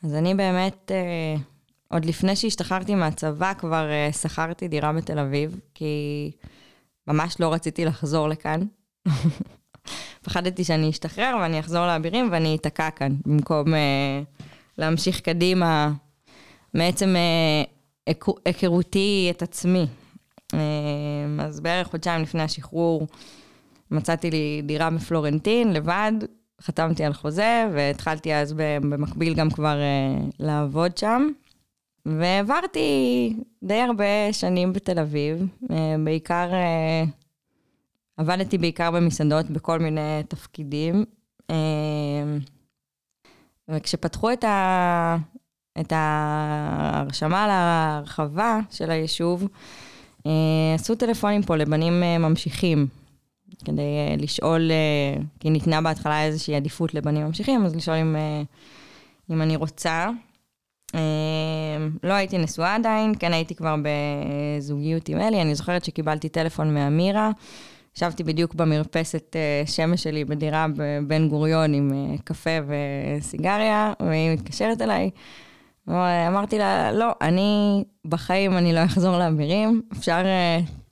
אז 0.03 0.13
אני 0.13 0.35
באמת, 0.35 0.91
אה, 0.91 1.35
עוד 1.87 2.05
לפני 2.05 2.35
שהשתחררתי 2.35 2.95
מהצבא, 2.95 3.53
כבר 3.53 3.89
אה, 3.89 4.09
שכרתי 4.13 4.67
דירה 4.67 4.93
בתל 4.93 5.19
אביב, 5.19 5.59
כי 5.73 6.31
ממש 7.07 7.35
לא 7.39 7.53
רציתי 7.53 7.85
לחזור 7.85 8.29
לכאן. 8.29 8.61
פחדתי 10.25 10.63
שאני 10.63 10.89
אשתחרר 10.89 11.37
ואני 11.41 11.59
אחזור 11.59 11.87
לאבירים 11.87 12.29
ואני 12.31 12.55
אתקע 12.55 12.89
כאן, 12.89 13.15
במקום 13.25 13.73
אה, 13.73 14.21
להמשיך 14.77 15.19
קדימה 15.19 15.91
מעצם 16.77 17.15
אה, 17.15 17.63
היכרותי 18.45 19.27
את 19.31 19.41
עצמי. 19.41 19.87
אה, 20.53 20.59
אז 21.39 21.59
בערך 21.59 21.87
חודשיים 21.87 22.21
לפני 22.21 22.41
השחרור 22.41 23.07
מצאתי 23.91 24.31
לי 24.31 24.61
דירה 24.65 24.89
בפלורנטין 24.89 25.73
לבד, 25.73 26.11
חתמתי 26.61 27.03
על 27.03 27.13
חוזה 27.13 27.69
והתחלתי 27.73 28.35
אז 28.35 28.53
במקביל 28.57 29.33
גם 29.33 29.49
כבר 29.49 29.77
אה, 29.79 30.27
לעבוד 30.39 30.97
שם. 30.97 31.27
והעברתי 32.05 33.33
די 33.63 33.81
הרבה 33.81 34.33
שנים 34.33 34.73
בתל 34.73 34.99
אביב, 34.99 35.45
בעיקר, 36.03 36.49
עבדתי 38.17 38.57
בעיקר 38.57 38.91
במסעדות 38.91 39.49
בכל 39.49 39.79
מיני 39.79 40.21
תפקידים. 40.27 41.05
וכשפתחו 43.69 44.33
את, 44.33 44.43
ה, 44.43 45.17
את 45.79 45.93
ההרשמה 45.95 47.47
להרחבה 47.47 48.59
של 48.69 48.91
היישוב, 48.91 49.47
אה, 50.27 50.75
עשו 50.75 50.95
טלפונים 50.95 51.43
פה 51.43 51.55
לבנים 51.55 52.03
אה, 52.03 52.17
ממשיכים, 52.17 52.87
כדי 53.65 53.81
אה, 53.81 54.15
לשאול, 54.17 54.71
כי 55.39 55.49
ניתנה 55.49 55.81
בהתחלה 55.81 56.23
איזושהי 56.23 56.55
עדיפות 56.55 56.93
לבנים 56.93 57.25
ממשיכים, 57.25 57.65
אז 57.65 57.75
לשאול 57.75 57.97
אם, 57.97 58.15
אם 59.31 59.41
אני 59.41 59.55
רוצה. 59.55 60.09
לא 62.03 62.13
הייתי 62.13 62.37
נשואה 62.37 62.75
עדיין, 62.75 63.13
כן 63.19 63.33
הייתי 63.33 63.55
כבר 63.55 63.75
בזוגיות 63.81 65.09
עם 65.09 65.19
אלי, 65.19 65.41
אני 65.41 65.55
זוכרת 65.55 65.85
שקיבלתי 65.85 66.29
טלפון 66.29 66.73
מאמירה. 66.73 67.31
ישבתי 67.97 68.23
בדיוק 68.23 68.53
במרפסת 68.55 69.35
שמש 69.65 70.03
שלי 70.03 70.25
בדירה 70.25 70.65
בבן 70.75 71.29
גוריון 71.29 71.73
עם 71.73 71.91
קפה 72.23 72.49
וסיגריה, 72.67 73.93
והיא 73.99 74.33
מתקשרת 74.33 74.81
אליי. 74.81 75.09
אמרתי 75.89 76.57
לה, 76.57 76.91
לא, 76.91 77.11
אני 77.21 77.83
בחיים 78.05 78.57
אני 78.57 78.73
לא 78.73 78.85
אחזור 78.85 79.17
לאבירים, 79.17 79.81
אפשר, 79.93 80.21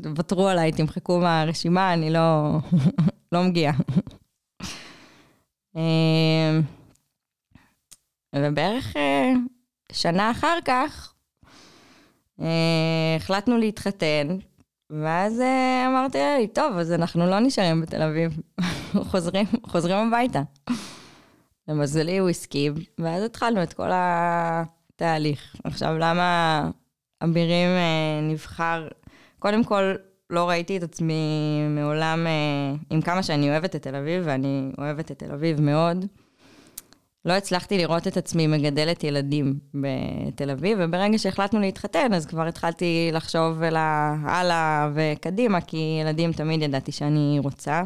תוותרו 0.01 0.47
עליי, 0.47 0.71
תמחקו 0.71 1.19
מהרשימה, 1.19 1.93
אני 1.93 2.13
לא, 2.13 2.57
לא 3.31 3.43
מגיעה. 3.43 3.73
אמ, 5.75 6.61
ובערך 8.35 8.95
אה, 8.97 9.31
שנה 9.91 10.31
אחר 10.31 10.57
כך 10.65 11.13
אה, 12.41 13.15
החלטנו 13.17 13.57
להתחתן, 13.57 14.37
ואז 14.89 15.41
אה, 15.41 15.85
אמרתי 15.87 16.17
לי, 16.17 16.47
טוב, 16.47 16.77
אז 16.77 16.91
אנחנו 16.91 17.25
לא 17.25 17.39
נשארים 17.39 17.81
בתל 17.81 18.01
אביב, 18.01 18.39
חוזרים, 19.11 19.45
חוזרים 19.65 19.97
הביתה. 20.07 20.41
למזלי 21.67 22.17
הוא 22.17 22.29
הסכים, 22.29 22.73
ואז 22.97 23.23
התחלנו 23.23 23.63
את 23.63 23.73
כל 23.73 23.91
ה... 23.91 24.63
תהליך. 24.95 25.55
עכשיו, 25.63 25.97
למה 25.99 26.69
אבירים 27.23 27.69
אה, 27.69 28.19
נבחר? 28.21 28.87
קודם 29.39 29.63
כל, 29.63 29.95
לא 30.29 30.49
ראיתי 30.49 30.77
את 30.77 30.83
עצמי 30.83 31.13
מעולם, 31.69 32.27
אה, 32.27 32.75
עם 32.89 33.01
כמה 33.01 33.23
שאני 33.23 33.49
אוהבת 33.49 33.75
את 33.75 33.81
תל 33.81 33.95
אביב, 33.95 34.23
ואני 34.25 34.71
אוהבת 34.77 35.11
את 35.11 35.19
תל 35.19 35.31
אביב 35.31 35.61
מאוד. 35.61 36.05
לא 37.25 37.33
הצלחתי 37.33 37.77
לראות 37.77 38.07
את 38.07 38.17
עצמי 38.17 38.47
מגדלת 38.47 39.03
ילדים 39.03 39.59
בתל 39.73 40.49
אביב, 40.49 40.77
וברגע 40.81 41.17
שהחלטנו 41.17 41.59
להתחתן, 41.59 42.13
אז 42.13 42.25
כבר 42.25 42.47
התחלתי 42.47 43.09
לחשוב 43.13 43.61
הלאה 44.25 44.89
וקדימה, 44.93 45.61
כי 45.61 45.97
ילדים 46.01 46.33
תמיד 46.33 46.61
ידעתי 46.61 46.91
שאני 46.91 47.39
רוצה. 47.43 47.83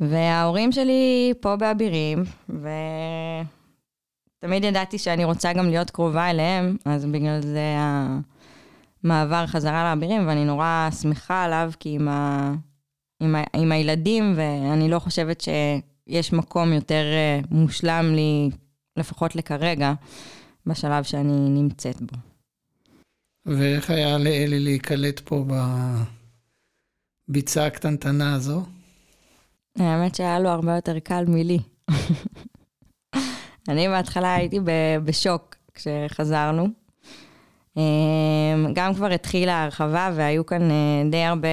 וההורים 0.00 0.72
שלי 0.72 1.32
פה 1.40 1.56
באבירים, 1.56 2.24
ו... 2.50 2.68
תמיד 4.40 4.64
ידעתי 4.64 4.98
שאני 4.98 5.24
רוצה 5.24 5.52
גם 5.52 5.68
להיות 5.68 5.90
קרובה 5.90 6.30
אליהם, 6.30 6.76
אז 6.84 7.04
בגלל 7.04 7.40
זה 7.42 7.76
המעבר 9.04 9.46
חזרה 9.46 9.94
לאבירים, 9.94 10.28
ואני 10.28 10.44
נורא 10.44 10.88
שמחה 11.02 11.44
עליו, 11.44 11.72
כי 11.80 11.88
עם, 11.94 12.08
ה... 12.08 12.52
עם, 13.20 13.34
ה... 13.34 13.42
עם 13.56 13.72
הילדים, 13.72 14.34
ואני 14.36 14.90
לא 14.90 14.98
חושבת 14.98 15.40
שיש 15.40 16.32
מקום 16.32 16.72
יותר 16.72 17.04
אה, 17.12 17.40
מושלם 17.50 18.12
לי, 18.14 18.50
לפחות 18.96 19.36
לכרגע, 19.36 19.92
בשלב 20.66 21.04
שאני 21.04 21.50
נמצאת 21.50 22.02
בו. 22.02 22.18
ואיך 23.46 23.90
היה 23.90 24.18
לאלי 24.18 24.60
להיקלט 24.60 25.20
פה 25.20 25.44
בביצה 27.28 27.66
הקטנטנה 27.66 28.34
הזו? 28.34 28.62
האמת 29.78 30.14
שהיה 30.14 30.40
לו 30.40 30.48
הרבה 30.48 30.74
יותר 30.74 30.98
קל 30.98 31.24
מלי. 31.28 31.58
אני 33.68 33.88
בהתחלה 33.88 34.34
הייתי 34.34 34.60
בשוק 35.04 35.54
כשחזרנו. 35.74 36.68
אמ, 37.76 37.82
גם 38.72 38.94
כבר 38.94 39.12
התחילה 39.12 39.54
ההרחבה 39.54 40.10
והיו 40.14 40.46
כאן 40.46 40.70
אה, 40.70 41.02
די 41.10 41.22
הרבה, 41.22 41.48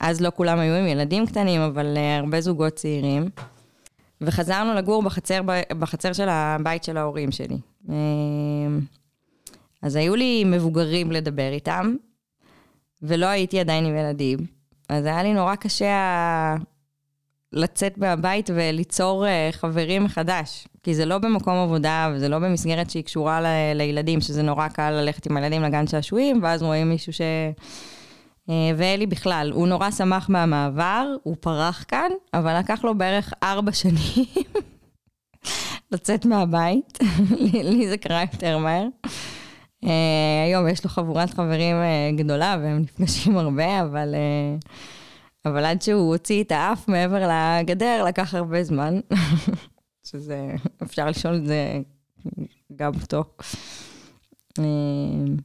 אז 0.00 0.20
לא 0.20 0.32
כולם 0.36 0.58
היו 0.58 0.74
עם 0.74 0.86
ילדים 0.86 1.26
קטנים, 1.26 1.60
אבל 1.60 1.94
אה, 1.96 2.16
הרבה 2.16 2.40
זוגות 2.40 2.72
צעירים. 2.72 3.28
וחזרנו 4.20 4.74
לגור 4.74 5.02
בחצר, 5.02 5.40
בחצר 5.78 6.12
של 6.12 6.28
הבית 6.28 6.84
של 6.84 6.96
ההורים 6.96 7.30
שלי. 7.32 7.56
אז 9.82 9.96
היו 9.96 10.16
לי 10.16 10.44
מבוגרים 10.44 11.12
לדבר 11.12 11.52
איתם, 11.52 11.94
ולא 13.02 13.26
הייתי 13.26 13.60
עדיין 13.60 13.84
עם 13.84 13.96
ילדים. 13.96 14.38
אז 14.88 15.04
היה 15.04 15.22
לי 15.22 15.34
נורא 15.34 15.54
קשה 15.54 16.54
לצאת 17.54 17.98
מהבית 17.98 18.50
וליצור 18.54 19.26
אה, 19.26 19.48
חברים 19.52 20.04
מחדש. 20.04 20.68
כי 20.82 20.94
זה 20.94 21.04
לא 21.04 21.18
במקום 21.18 21.54
עבודה, 21.54 22.10
וזה 22.14 22.28
לא 22.28 22.38
במסגרת 22.38 22.90
שהיא 22.90 23.04
קשורה 23.04 23.40
ל- 23.40 23.72
לילדים, 23.74 24.20
שזה 24.20 24.42
נורא 24.42 24.68
קל 24.68 24.90
ללכת 24.90 25.26
עם 25.26 25.36
הילדים 25.36 25.62
לגן 25.62 25.86
שעשועים, 25.86 26.40
ואז 26.42 26.62
רואים 26.62 26.88
מישהו 26.88 27.12
ש... 27.12 27.20
אה, 28.50 28.70
ואלי 28.76 29.06
בכלל, 29.06 29.50
הוא 29.54 29.68
נורא 29.68 29.90
שמח 29.90 30.28
מהמעבר, 30.28 31.06
הוא 31.22 31.36
פרח 31.40 31.84
כאן, 31.88 32.10
אבל 32.34 32.58
לקח 32.58 32.84
לו 32.84 32.98
בערך 32.98 33.32
ארבע 33.42 33.72
שנים 33.82 34.26
לצאת 35.92 36.26
מהבית. 36.26 36.98
לי 37.70 37.88
זה 37.88 37.96
קרה 37.96 38.20
יותר 38.32 38.58
מהר. 38.58 38.86
Uh, 39.84 39.88
היום 40.46 40.68
יש 40.68 40.84
לו 40.84 40.90
חבורת 40.90 41.30
חברים 41.30 41.76
גדולה 42.16 42.56
והם 42.62 42.78
נפגשים 42.78 43.36
הרבה, 43.36 43.80
אבל, 43.80 44.14
אבל 45.46 45.64
עד 45.64 45.82
שהוא 45.82 46.12
הוציא 46.12 46.42
את 46.42 46.52
האף 46.52 46.88
מעבר 46.88 47.28
לגדר 47.28 48.04
לקח 48.04 48.34
הרבה 48.34 48.64
זמן. 48.64 49.00
שזה, 50.06 50.54
אפשר 50.82 51.06
לשאול 51.06 51.34
את 51.34 51.46
זה 51.46 51.78
גם 52.76 52.92
אותו. 53.02 53.24
אמ, 54.58 55.36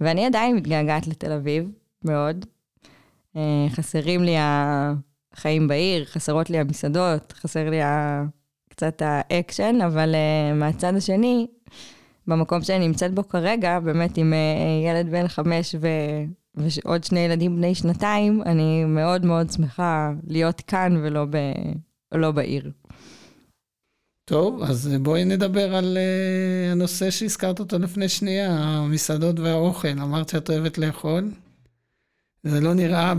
ואני 0.00 0.26
עדיין 0.26 0.56
מתגעגעת 0.56 1.06
לתל 1.06 1.32
אביב, 1.32 1.70
מאוד. 2.04 2.46
אה, 3.36 3.66
חסרים 3.70 4.22
לי 4.22 4.34
החיים 4.38 5.68
בעיר, 5.68 6.04
חסרות 6.04 6.50
לי 6.50 6.58
המסעדות, 6.58 7.32
חסר 7.32 7.70
לי 7.70 7.78
קצת 8.68 9.02
האקשן, 9.04 9.78
אבל 9.86 10.14
אה, 10.14 10.54
מהצד 10.54 10.94
השני, 10.94 11.46
במקום 12.26 12.62
שאני 12.62 12.88
נמצאת 12.88 13.14
בו 13.14 13.28
כרגע, 13.28 13.80
באמת 13.80 14.16
עם 14.16 14.32
אה, 14.32 14.90
ילד 14.90 15.10
בן 15.10 15.28
חמש 15.28 15.74
ועוד 16.54 17.04
שני 17.04 17.20
ילדים 17.20 17.56
בני 17.56 17.74
שנתיים, 17.74 18.42
אני 18.42 18.84
מאוד 18.84 19.24
מאוד 19.24 19.50
שמחה 19.50 20.12
להיות 20.26 20.60
כאן 20.60 20.96
ולא 20.96 21.24
ב, 21.24 21.36
לא 22.12 22.30
בעיר. 22.30 22.70
טוב, 24.24 24.62
אז 24.62 24.90
בואי 25.00 25.24
נדבר 25.24 25.74
על 25.74 25.96
uh, 25.96 26.72
הנושא 26.72 27.10
שהזכרת 27.10 27.60
אותו 27.60 27.78
לפני 27.78 28.08
שנייה, 28.08 28.50
המסעדות 28.50 29.40
והאוכל. 29.40 29.88
אמרת 29.88 30.28
שאת 30.28 30.50
אוהבת 30.50 30.78
לאכול. 30.78 31.30
זה 32.42 32.60
לא 32.60 32.74
נראה 32.74 33.14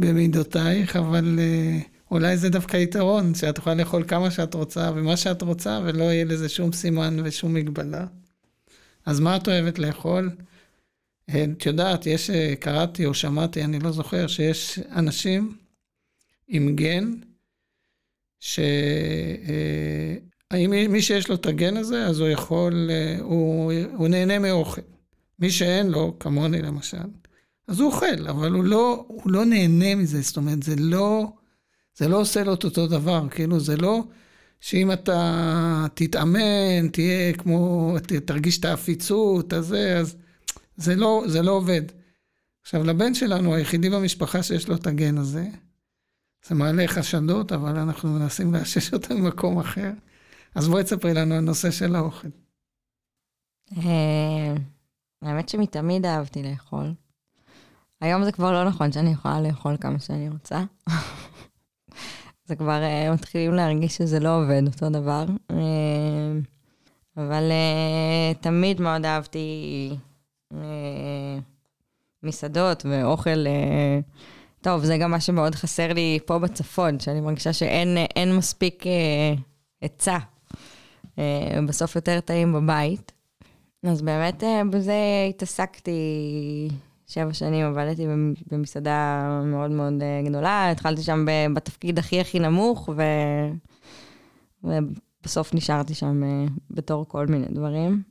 במידותייך, 0.00 0.96
אבל 0.96 1.38
uh, 1.38 1.84
אולי 2.10 2.36
זה 2.36 2.48
דווקא 2.48 2.76
יתרון, 2.76 3.34
שאת 3.34 3.58
יכולה 3.58 3.74
לאכול 3.74 4.04
כמה 4.08 4.30
שאת 4.30 4.54
רוצה 4.54 4.90
ומה 4.94 5.16
שאת 5.16 5.42
רוצה, 5.42 5.80
ולא 5.84 6.04
יהיה 6.04 6.24
לזה 6.24 6.48
שום 6.48 6.72
סימן 6.72 7.16
ושום 7.24 7.54
מגבלה. 7.54 8.06
אז 9.06 9.20
מה 9.20 9.36
את 9.36 9.48
אוהבת 9.48 9.78
לאכול? 9.78 10.30
את 11.30 11.66
יודעת, 11.66 12.06
יש, 12.06 12.30
אה, 12.30 12.54
קראתי 12.60 13.06
או 13.06 13.14
שמעתי, 13.14 13.64
אני 13.64 13.78
לא 13.78 13.92
זוכר, 13.92 14.26
שיש 14.26 14.78
אנשים 14.78 15.56
עם 16.48 16.76
גן, 16.76 17.14
שאם 18.40 18.72
אה, 20.72 20.88
מי 20.88 21.02
שיש 21.02 21.28
לו 21.28 21.34
את 21.34 21.46
הגן 21.46 21.76
הזה, 21.76 22.06
אז 22.06 22.20
הוא 22.20 22.28
יכול, 22.28 22.90
אה, 22.90 23.16
הוא, 23.20 23.72
הוא 23.94 24.08
נהנה 24.08 24.38
מאוכל. 24.38 24.80
מי 25.38 25.50
שאין 25.50 25.86
לו, 25.86 26.16
כמוני 26.20 26.62
למשל, 26.62 27.06
אז 27.68 27.80
הוא 27.80 27.92
אוכל, 27.92 28.28
אבל 28.28 28.52
הוא 28.52 28.64
לא, 28.64 29.04
הוא 29.08 29.30
לא 29.30 29.44
נהנה 29.44 29.94
מזה, 29.94 30.20
זאת 30.20 30.36
אומרת, 30.36 30.62
זה 30.62 30.76
לא, 30.78 31.32
זה 31.96 32.08
לא 32.08 32.20
עושה 32.20 32.44
לו 32.44 32.54
את 32.54 32.64
אותו 32.64 32.86
דבר, 32.86 33.28
כאילו, 33.30 33.60
זה 33.60 33.76
לא 33.76 34.04
שאם 34.60 34.92
אתה 34.92 35.86
תתאמן, 35.94 36.88
תהיה 36.92 37.32
כמו, 37.32 37.94
תרגיש 38.24 38.58
את 38.58 38.64
העפיצות, 38.64 39.52
אז 39.52 39.66
זה, 39.66 39.98
אז 39.98 40.16
זה 40.76 40.96
לא, 40.96 41.24
זה 41.26 41.42
לא 41.42 41.52
עובד. 41.52 41.82
עכשיו, 42.62 42.84
לבן 42.84 43.14
שלנו, 43.14 43.54
היחידי 43.54 43.90
במשפחה 43.90 44.42
שיש 44.42 44.68
לו 44.68 44.74
את 44.76 44.86
הגן 44.86 45.18
הזה, 45.18 45.48
זה 46.48 46.54
מעלה 46.54 46.88
חשדות, 46.88 47.52
אבל 47.52 47.78
אנחנו 47.78 48.08
מנסים 48.08 48.54
לאשש 48.54 48.94
אותם 48.94 49.14
במקום 49.14 49.58
אחר. 49.58 49.90
אז 50.54 50.68
בואי 50.68 50.84
תספרי 50.84 51.14
לנו 51.14 51.34
על 51.34 51.40
נושא 51.40 51.70
של 51.70 51.96
האוכל. 51.96 52.28
אה, 53.76 54.54
האמת 55.22 55.48
שמתמיד 55.48 56.06
אהבתי 56.06 56.42
לאכול. 56.42 56.94
היום 58.00 58.24
זה 58.24 58.32
כבר 58.32 58.52
לא 58.52 58.64
נכון 58.64 58.92
שאני 58.92 59.10
יכולה 59.10 59.40
לאכול 59.40 59.76
כמה 59.80 60.00
שאני 60.00 60.28
רוצה. 60.28 60.64
זה 62.46 62.56
כבר 62.56 62.82
uh, 62.82 63.14
מתחילים 63.14 63.54
להרגיש 63.54 63.96
שזה 63.96 64.20
לא 64.20 64.42
עובד 64.42 64.62
אותו 64.66 64.90
דבר. 64.90 65.26
Uh, 65.52 65.54
אבל 67.16 67.50
uh, 67.50 68.42
תמיד 68.42 68.80
מאוד 68.80 69.06
אהבתי 69.06 69.96
מסעדות 72.22 72.86
ואוכל. 72.86 73.44
Uh, 73.44 74.20
טוב, 74.60 74.84
זה 74.84 74.98
גם 74.98 75.10
מה 75.10 75.20
שמאוד 75.20 75.54
חסר 75.54 75.92
לי 75.92 76.18
פה 76.24 76.38
בצפון, 76.38 77.00
שאני 77.00 77.20
מרגישה 77.20 77.52
שאין 77.52 78.36
מספיק 78.36 78.84
היצע. 79.80 80.18
Uh, 81.04 81.18
בסוף 81.68 81.96
יותר 81.96 82.20
טעים 82.20 82.52
בבית. 82.52 83.12
אז 83.82 84.02
באמת 84.02 84.42
uh, 84.42 84.46
בזה 84.70 84.94
התעסקתי 85.28 86.00
שבע 87.06 87.32
שנים 87.32 87.66
עבדתי 87.66 88.06
במסעדה 88.50 89.28
מאוד 89.44 89.70
מאוד 89.70 90.02
אה, 90.02 90.22
גדולה, 90.24 90.70
התחלתי 90.70 91.02
שם 91.02 91.26
בתפקיד 91.54 91.98
הכי 91.98 92.20
הכי 92.20 92.38
נמוך, 92.38 92.88
ו... 92.96 93.02
ובסוף 94.64 95.54
נשארתי 95.54 95.94
שם 95.94 96.24
אה, 96.24 96.46
בתור 96.70 97.08
כל 97.08 97.26
מיני 97.26 97.46
דברים. 97.50 98.02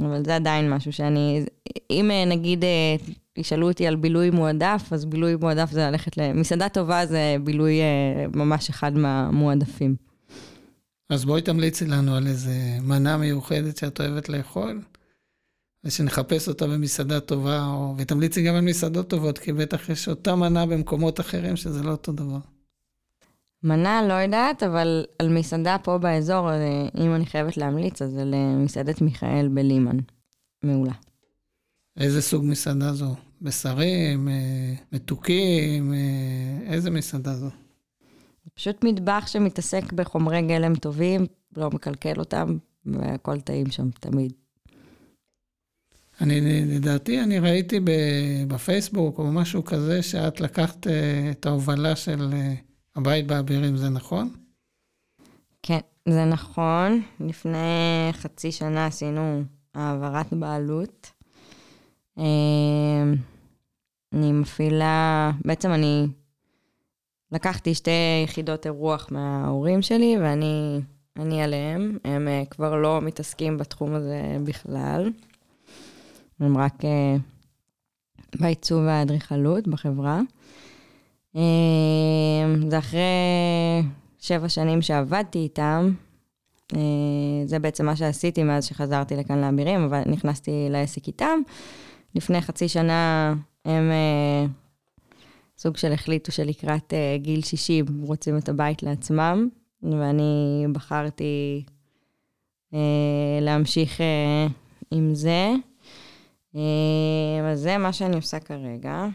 אה, 0.00 0.06
אבל 0.06 0.24
זה 0.24 0.36
עדיין 0.36 0.70
משהו 0.70 0.92
שאני, 0.92 1.44
אם 1.90 2.10
נגיד 2.26 2.64
ישאלו 3.36 3.68
אותי 3.68 3.86
על 3.86 3.96
בילוי 3.96 4.30
מועדף, 4.30 4.88
אז 4.90 5.04
בילוי 5.04 5.36
מועדף 5.36 5.70
זה 5.70 5.80
ללכת 5.80 6.16
למסעדה 6.16 6.68
טובה, 6.68 7.06
זה 7.06 7.36
בילוי 7.44 7.80
ממש 8.34 8.68
אחד 8.68 8.96
מהמועדפים. 8.96 9.96
אז 11.10 11.24
בואי 11.24 11.42
תמליצי 11.42 11.86
לנו 11.86 12.16
על 12.16 12.26
איזה 12.26 12.52
מנה 12.82 13.16
מיוחדת 13.16 13.76
שאת 13.76 14.00
אוהבת 14.00 14.28
לאכול. 14.28 14.80
ושנחפש 15.84 16.48
אותה 16.48 16.66
במסעדה 16.66 17.20
טובה, 17.20 17.64
או... 17.64 17.94
ותמליצי 17.98 18.42
גם 18.42 18.54
על 18.54 18.60
מסעדות 18.60 19.10
טובות, 19.10 19.38
כי 19.38 19.52
בטח 19.52 19.88
יש 19.88 20.08
אותה 20.08 20.36
מנה 20.36 20.66
במקומות 20.66 21.20
אחרים 21.20 21.56
שזה 21.56 21.82
לא 21.82 21.90
אותו 21.90 22.12
דבר. 22.12 22.38
מנה, 23.62 24.02
לא 24.08 24.12
יודעת, 24.12 24.62
אבל 24.62 25.04
על 25.18 25.28
מסעדה 25.28 25.76
פה 25.82 25.98
באזור, 25.98 26.50
אה, 26.50 26.88
אם 26.98 27.14
אני 27.14 27.26
חייבת 27.26 27.56
להמליץ, 27.56 28.02
אז 28.02 28.16
על 28.16 28.34
אה, 28.34 28.54
מסעדת 28.56 29.00
מיכאל 29.00 29.48
בלימן. 29.48 29.96
מעולה. 30.62 30.92
איזה 31.96 32.22
סוג 32.22 32.44
מסעדה 32.44 32.92
זו? 32.92 33.14
בשרים, 33.42 34.28
אה, 34.28 34.74
מתוקים, 34.92 35.94
איזה 36.66 36.90
מסעדה 36.90 37.34
זו? 37.34 37.48
זה 38.44 38.50
פשוט 38.54 38.84
מטבח 38.84 39.24
שמתעסק 39.26 39.92
בחומרי 39.92 40.42
גלם 40.42 40.74
טובים, 40.74 41.26
לא 41.56 41.70
מקלקל 41.70 42.18
אותם, 42.18 42.56
והכל 42.86 43.40
טעים 43.40 43.70
שם 43.70 43.90
תמיד. 44.00 44.32
אני, 46.20 46.40
לדעתי, 46.64 47.20
אני 47.20 47.38
ראיתי 47.38 47.80
בפייסבוק 48.48 49.18
או 49.18 49.32
משהו 49.32 49.64
כזה, 49.64 50.02
שאת 50.02 50.40
לקחת 50.40 50.86
את 51.30 51.46
ההובלה 51.46 51.96
של 51.96 52.32
הבית 52.98 53.26
באבירים, 53.26 53.76
זה 53.76 53.88
נכון? 53.88 54.30
כן, 55.62 55.78
זה 56.08 56.24
נכון. 56.24 57.02
לפני 57.20 57.58
חצי 58.12 58.52
שנה 58.52 58.86
עשינו 58.86 59.42
העברת 59.74 60.32
בעלות. 60.32 61.10
אה, 62.18 62.24
אני 64.12 64.32
מפעילה, 64.32 65.30
בעצם 65.44 65.70
אני 65.70 66.06
לקחתי 67.32 67.74
שתי 67.74 67.90
יחידות 68.24 68.66
אירוח 68.66 69.08
מההורים 69.10 69.82
שלי, 69.82 70.16
ואני 70.20 70.80
אני 71.16 71.42
עליהם. 71.42 71.98
הם 72.04 72.28
כבר 72.50 72.76
לא 72.76 73.00
מתעסקים 73.02 73.58
בתחום 73.58 73.94
הזה 73.94 74.36
בכלל. 74.44 75.10
הם 76.40 76.58
רק 76.58 76.74
uh, 76.80 76.86
בעיצוב 78.40 78.82
והאדריכלות 78.84 79.68
בחברה. 79.68 80.20
Uh, 81.36 81.40
זה 82.68 82.78
אחרי 82.78 83.02
שבע 84.18 84.48
שנים 84.48 84.82
שעבדתי 84.82 85.38
איתם. 85.38 85.90
Uh, 86.72 86.76
זה 87.44 87.58
בעצם 87.58 87.86
מה 87.86 87.96
שעשיתי 87.96 88.42
מאז 88.42 88.64
שחזרתי 88.64 89.16
לכאן 89.16 89.38
לאבירים, 89.38 89.84
אבל 89.84 90.02
נכנסתי 90.06 90.66
לעסק 90.70 91.06
איתם. 91.06 91.40
לפני 92.14 92.40
חצי 92.40 92.68
שנה 92.68 93.34
הם 93.64 93.90
uh, 93.90 94.50
סוג 95.58 95.76
של 95.76 95.92
החליטו 95.92 96.32
שלקראת 96.32 96.92
uh, 96.92 97.22
גיל 97.22 97.42
60 97.42 97.84
רוצים 98.02 98.38
את 98.38 98.48
הבית 98.48 98.82
לעצמם, 98.82 99.48
ואני 99.82 100.66
בחרתי 100.72 101.64
להמשיך 103.40 104.00
עם 104.90 105.14
זה. 105.14 105.54
אה, 106.56 107.50
אז 107.50 107.60
זה 107.60 107.78
מה 107.78 107.92
שאני 107.92 108.16
עושה 108.16 108.40
כרגע. 108.40 109.06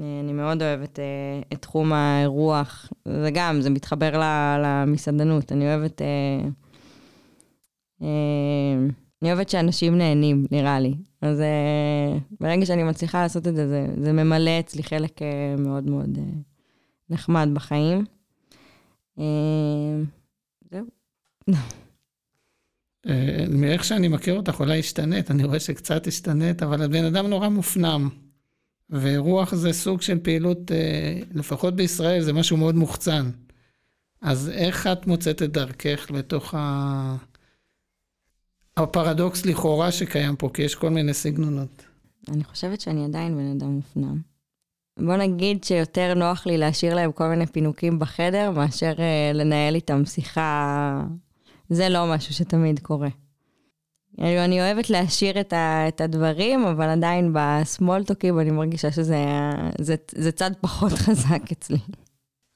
אה, 0.00 0.20
אני 0.20 0.32
מאוד 0.32 0.62
אוהבת 0.62 0.98
אה, 0.98 1.04
את 1.52 1.62
תחום 1.62 1.92
האירוח, 1.92 2.92
זה 3.04 3.30
גם, 3.34 3.60
זה 3.60 3.70
מתחבר 3.70 4.22
למסעדנות. 4.64 5.52
אני 5.52 5.74
אוהבת... 5.74 6.02
אני 9.22 9.32
אוהבת 9.32 9.48
שאנשים 9.48 9.98
נהנים, 9.98 10.46
נראה 10.50 10.80
לי. 10.80 10.94
אז 11.22 11.42
ברגע 12.40 12.66
שאני 12.66 12.82
מצליחה 12.82 13.22
לעשות 13.22 13.46
את 13.46 13.56
זה, 13.56 13.68
זה, 13.68 13.86
זה 14.02 14.12
ממלא 14.12 14.60
אצלי 14.60 14.82
חלק 14.82 15.20
מאוד 15.58 15.90
מאוד 15.90 16.18
נחמד 17.10 17.48
בחיים. 17.52 18.04
זהו. 20.70 20.86
אה, 23.08 23.44
מאיך 23.50 23.84
שאני 23.84 24.08
מכיר 24.08 24.34
אותך, 24.36 24.60
אולי 24.60 24.78
השתנית, 24.78 25.30
אני 25.30 25.44
רואה 25.44 25.60
שקצת 25.60 26.06
השתנית, 26.06 26.62
אבל 26.62 26.84
את 26.84 26.90
בן 26.90 27.04
אדם 27.04 27.26
נורא 27.26 27.48
מופנם. 27.48 28.08
ורוח 28.90 29.54
זה 29.54 29.72
סוג 29.72 30.02
של 30.02 30.18
פעילות, 30.18 30.72
אה, 30.72 31.20
לפחות 31.34 31.76
בישראל, 31.76 32.22
זה 32.22 32.32
משהו 32.32 32.56
מאוד 32.56 32.74
מוחצן. 32.74 33.30
אז 34.22 34.50
איך 34.50 34.86
את 34.86 35.06
מוצאת 35.06 35.42
את 35.42 35.52
דרכך 35.52 36.10
לתוך 36.10 36.54
ה... 36.54 37.16
הפרדוקס 38.76 39.46
לכאורה 39.46 39.92
שקיים 39.92 40.36
פה, 40.36 40.50
כי 40.54 40.62
יש 40.62 40.74
כל 40.74 40.90
מיני 40.90 41.14
סגנונות. 41.14 41.84
אני 42.28 42.44
חושבת 42.44 42.80
שאני 42.80 43.04
עדיין 43.04 43.36
בן 43.36 43.50
אדם 43.56 43.68
מופנם. 43.68 44.20
בוא 44.98 45.16
נגיד 45.16 45.64
שיותר 45.64 46.14
נוח 46.14 46.46
לי 46.46 46.58
להשאיר 46.58 46.94
להם 46.94 47.12
כל 47.12 47.28
מיני 47.28 47.46
פינוקים 47.46 47.98
בחדר, 47.98 48.50
מאשר 48.50 48.92
uh, 48.96 49.36
לנהל 49.36 49.74
איתם 49.74 50.04
שיחה 50.04 51.02
זה 51.70 51.88
לא 51.88 52.14
משהו 52.14 52.34
שתמיד 52.34 52.78
קורה. 52.78 53.08
אני 54.18 54.60
אוהבת 54.60 54.90
להשאיר 54.90 55.40
את, 55.40 55.52
ה, 55.52 55.88
את 55.88 56.00
הדברים, 56.00 56.64
אבל 56.66 56.88
עדיין 56.88 57.34
בסמולטוקים 57.34 58.40
אני 58.40 58.50
מרגישה 58.50 58.92
שזה 58.92 59.24
זה, 59.80 59.94
זה 60.14 60.32
צד 60.32 60.50
פחות 60.60 60.92
חזק 61.04 61.52
אצלי. 61.52 61.78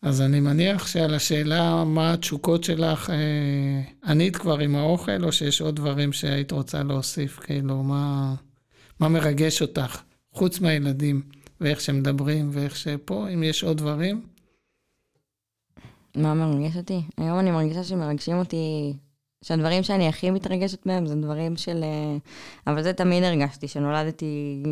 אז 0.02 0.20
אני 0.20 0.40
מניח 0.40 0.86
שעל 0.86 1.14
השאלה 1.14 1.84
מה 1.84 2.12
התשוקות 2.12 2.64
שלך, 2.64 3.10
אה, 3.10 4.10
ענית 4.10 4.36
כבר 4.36 4.58
עם 4.58 4.76
האוכל, 4.76 5.24
או 5.24 5.32
שיש 5.32 5.60
עוד 5.60 5.76
דברים 5.76 6.12
שהיית 6.12 6.52
רוצה 6.52 6.82
להוסיף? 6.82 7.38
כאילו, 7.38 7.82
מה, 7.82 8.34
מה 9.00 9.08
מרגש 9.08 9.62
אותך? 9.62 10.02
חוץ 10.32 10.60
מהילדים, 10.60 11.22
ואיך 11.60 11.80
שמדברים, 11.80 12.50
ואיך 12.52 12.76
שפה, 12.76 13.28
אם 13.34 13.42
יש 13.42 13.64
עוד 13.64 13.76
דברים. 13.76 14.22
מה 16.16 16.34
מרגש 16.34 16.76
אותי? 16.76 17.02
היום 17.16 17.38
אני 17.38 17.50
מרגישה 17.50 17.84
שמרגשים 17.84 18.36
אותי, 18.36 18.94
שהדברים 19.42 19.82
שאני 19.82 20.08
הכי 20.08 20.30
מתרגשת 20.30 20.86
מהם 20.86 21.06
זה 21.06 21.14
דברים 21.14 21.56
של... 21.56 21.80
אה, 21.82 22.16
אבל 22.72 22.82
זה 22.82 22.92
תמיד 22.92 23.24
הרגשתי, 23.24 23.68
שנולדתי 23.68 24.62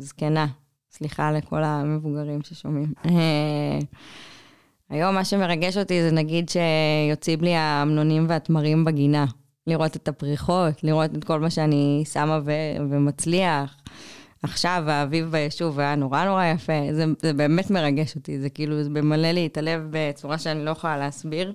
זקנה. 0.00 0.46
סליחה 0.92 1.32
לכל 1.32 1.64
המבוגרים 1.64 2.42
ששומעים. 2.42 2.92
אה, 3.06 3.78
היום 4.90 5.14
מה 5.14 5.24
שמרגש 5.24 5.76
אותי 5.76 6.02
זה 6.02 6.10
נגיד 6.10 6.48
שיוצאים 6.48 7.40
לי 7.40 7.54
האמנונים 7.54 8.26
והתמרים 8.28 8.84
בגינה. 8.84 9.24
לראות 9.66 9.96
את 9.96 10.08
הפריחות, 10.08 10.84
לראות 10.84 11.14
את 11.14 11.24
כל 11.24 11.40
מה 11.40 11.50
שאני 11.50 12.04
שמה 12.12 12.40
ו- 12.44 12.76
ומצליח. 12.90 13.76
עכשיו, 14.42 14.84
האביב 14.86 15.30
ביישוב 15.30 15.80
היה 15.80 15.94
נורא 15.94 16.24
נורא 16.24 16.44
יפה, 16.44 16.72
זה, 16.92 17.04
זה 17.22 17.32
באמת 17.32 17.70
מרגש 17.70 18.16
אותי, 18.16 18.38
זה 18.40 18.50
כאילו, 18.50 18.82
זה 18.82 18.90
ממלא 18.90 19.30
לי 19.30 19.46
את 19.46 19.56
הלב 19.56 19.88
בצורה 19.90 20.38
שאני 20.38 20.64
לא 20.64 20.70
יכולה 20.70 20.98
להסביר. 20.98 21.52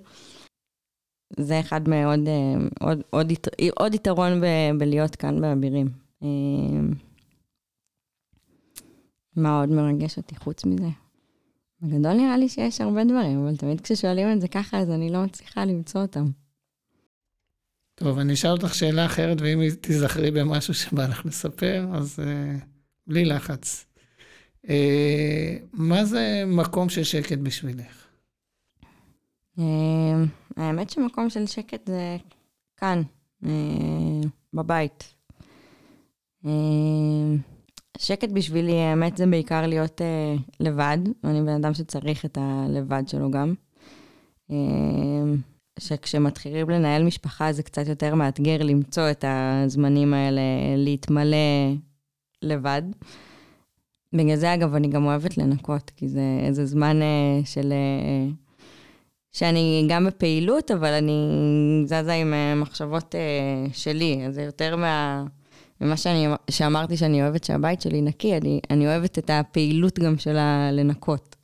זה 1.37 1.59
אחד 1.59 1.89
מעוד 1.89 2.27
אה, 2.27 2.67
עוד, 2.79 3.01
עוד, 3.09 3.33
עוד 3.75 3.93
יתרון 3.93 4.41
ב, 4.41 4.45
בלהיות 4.77 5.15
כאן 5.15 5.41
באבירים. 5.41 5.89
אה, 6.23 6.27
מה 9.35 9.59
עוד 9.59 9.69
מרגש 9.69 10.17
אותי 10.17 10.35
חוץ 10.35 10.65
מזה? 10.65 10.89
בגדול 11.81 12.13
נראה 12.13 12.37
לי 12.37 12.49
שיש 12.49 12.81
הרבה 12.81 13.03
דברים, 13.03 13.43
אבל 13.43 13.57
תמיד 13.57 13.81
כששואלים 13.81 14.31
את 14.31 14.41
זה 14.41 14.47
ככה, 14.47 14.79
אז 14.79 14.91
אני 14.91 15.09
לא 15.09 15.23
מצליחה 15.23 15.65
למצוא 15.65 16.01
אותם. 16.01 16.31
טוב, 17.95 18.19
אני 18.19 18.33
אשאל 18.33 18.51
אותך 18.51 18.75
שאלה 18.75 19.05
אחרת, 19.05 19.41
ואם 19.41 19.59
תיזכרי 19.81 20.31
במשהו 20.31 20.73
שבא 20.73 21.07
לך 21.07 21.25
לספר, 21.25 21.85
אז 21.93 22.19
uh, 22.19 22.63
בלי 23.07 23.25
לחץ. 23.25 23.85
Uh, 24.65 24.69
מה 25.73 26.05
זה 26.05 26.43
מקום 26.47 26.89
של 26.89 27.03
שקט 27.03 27.37
בשבילך? 27.37 28.08
Uh, 29.59 29.61
האמת 30.57 30.89
שמקום 30.89 31.29
של 31.29 31.45
שקט 31.45 31.87
זה 31.87 32.17
כאן, 32.77 33.01
uh, 33.43 33.47
בבית. 34.53 35.13
Uh, 36.43 36.47
שקט 37.97 38.29
בשבילי, 38.29 38.79
האמת, 38.79 39.17
זה 39.17 39.25
בעיקר 39.25 39.67
להיות 39.67 40.01
uh, 40.01 40.41
לבד. 40.59 40.97
אני 41.23 41.41
בן 41.41 41.63
אדם 41.63 41.73
שצריך 41.73 42.25
את 42.25 42.37
הלבד 42.41 43.03
שלו 43.07 43.31
גם. 43.31 43.53
Uh, 44.51 44.53
שכשמתחילים 45.79 46.69
לנהל 46.69 47.03
משפחה 47.03 47.53
זה 47.53 47.63
קצת 47.63 47.87
יותר 47.87 48.15
מאתגר 48.15 48.63
למצוא 48.63 49.11
את 49.11 49.25
הזמנים 49.27 50.13
האלה, 50.13 50.41
להתמלא 50.77 51.37
לבד. 52.41 52.81
בגלל 54.13 54.35
זה, 54.35 54.53
אגב, 54.53 54.75
אני 54.75 54.87
גם 54.87 55.05
אוהבת 55.05 55.37
לנקות, 55.37 55.91
כי 55.95 56.07
זה 56.07 56.39
איזה 56.47 56.65
זמן 56.65 56.99
uh, 57.01 57.45
של... 57.45 57.73
שאני 59.31 59.85
גם 59.89 60.05
בפעילות, 60.05 60.71
אבל 60.71 60.93
אני 60.93 61.31
זזה 61.85 62.13
עם 62.13 62.33
uh, 62.33 62.59
מחשבות 62.61 63.15
uh, 63.15 63.73
שלי, 63.73 64.25
אז 64.27 64.35
זה 64.35 64.41
יותר 64.41 64.75
מה... 64.75 65.25
ומה 65.81 65.97
שאני, 65.97 66.27
שאמרתי 66.49 66.97
שאני 66.97 67.21
אוהבת 67.23 67.43
שהבית 67.43 67.81
שלי 67.81 68.01
נקי, 68.01 68.37
אני, 68.37 68.59
אני 68.69 68.87
אוהבת 68.87 69.19
את 69.19 69.29
הפעילות 69.29 69.99
גם 69.99 70.17
של 70.17 70.37
הלנקות. 70.37 71.35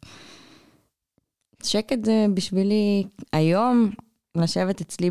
שקט 1.63 2.05
זה 2.05 2.25
בשבילי 2.33 3.03
היום 3.33 3.91
לשבת 4.37 4.81
אצלי 4.81 5.09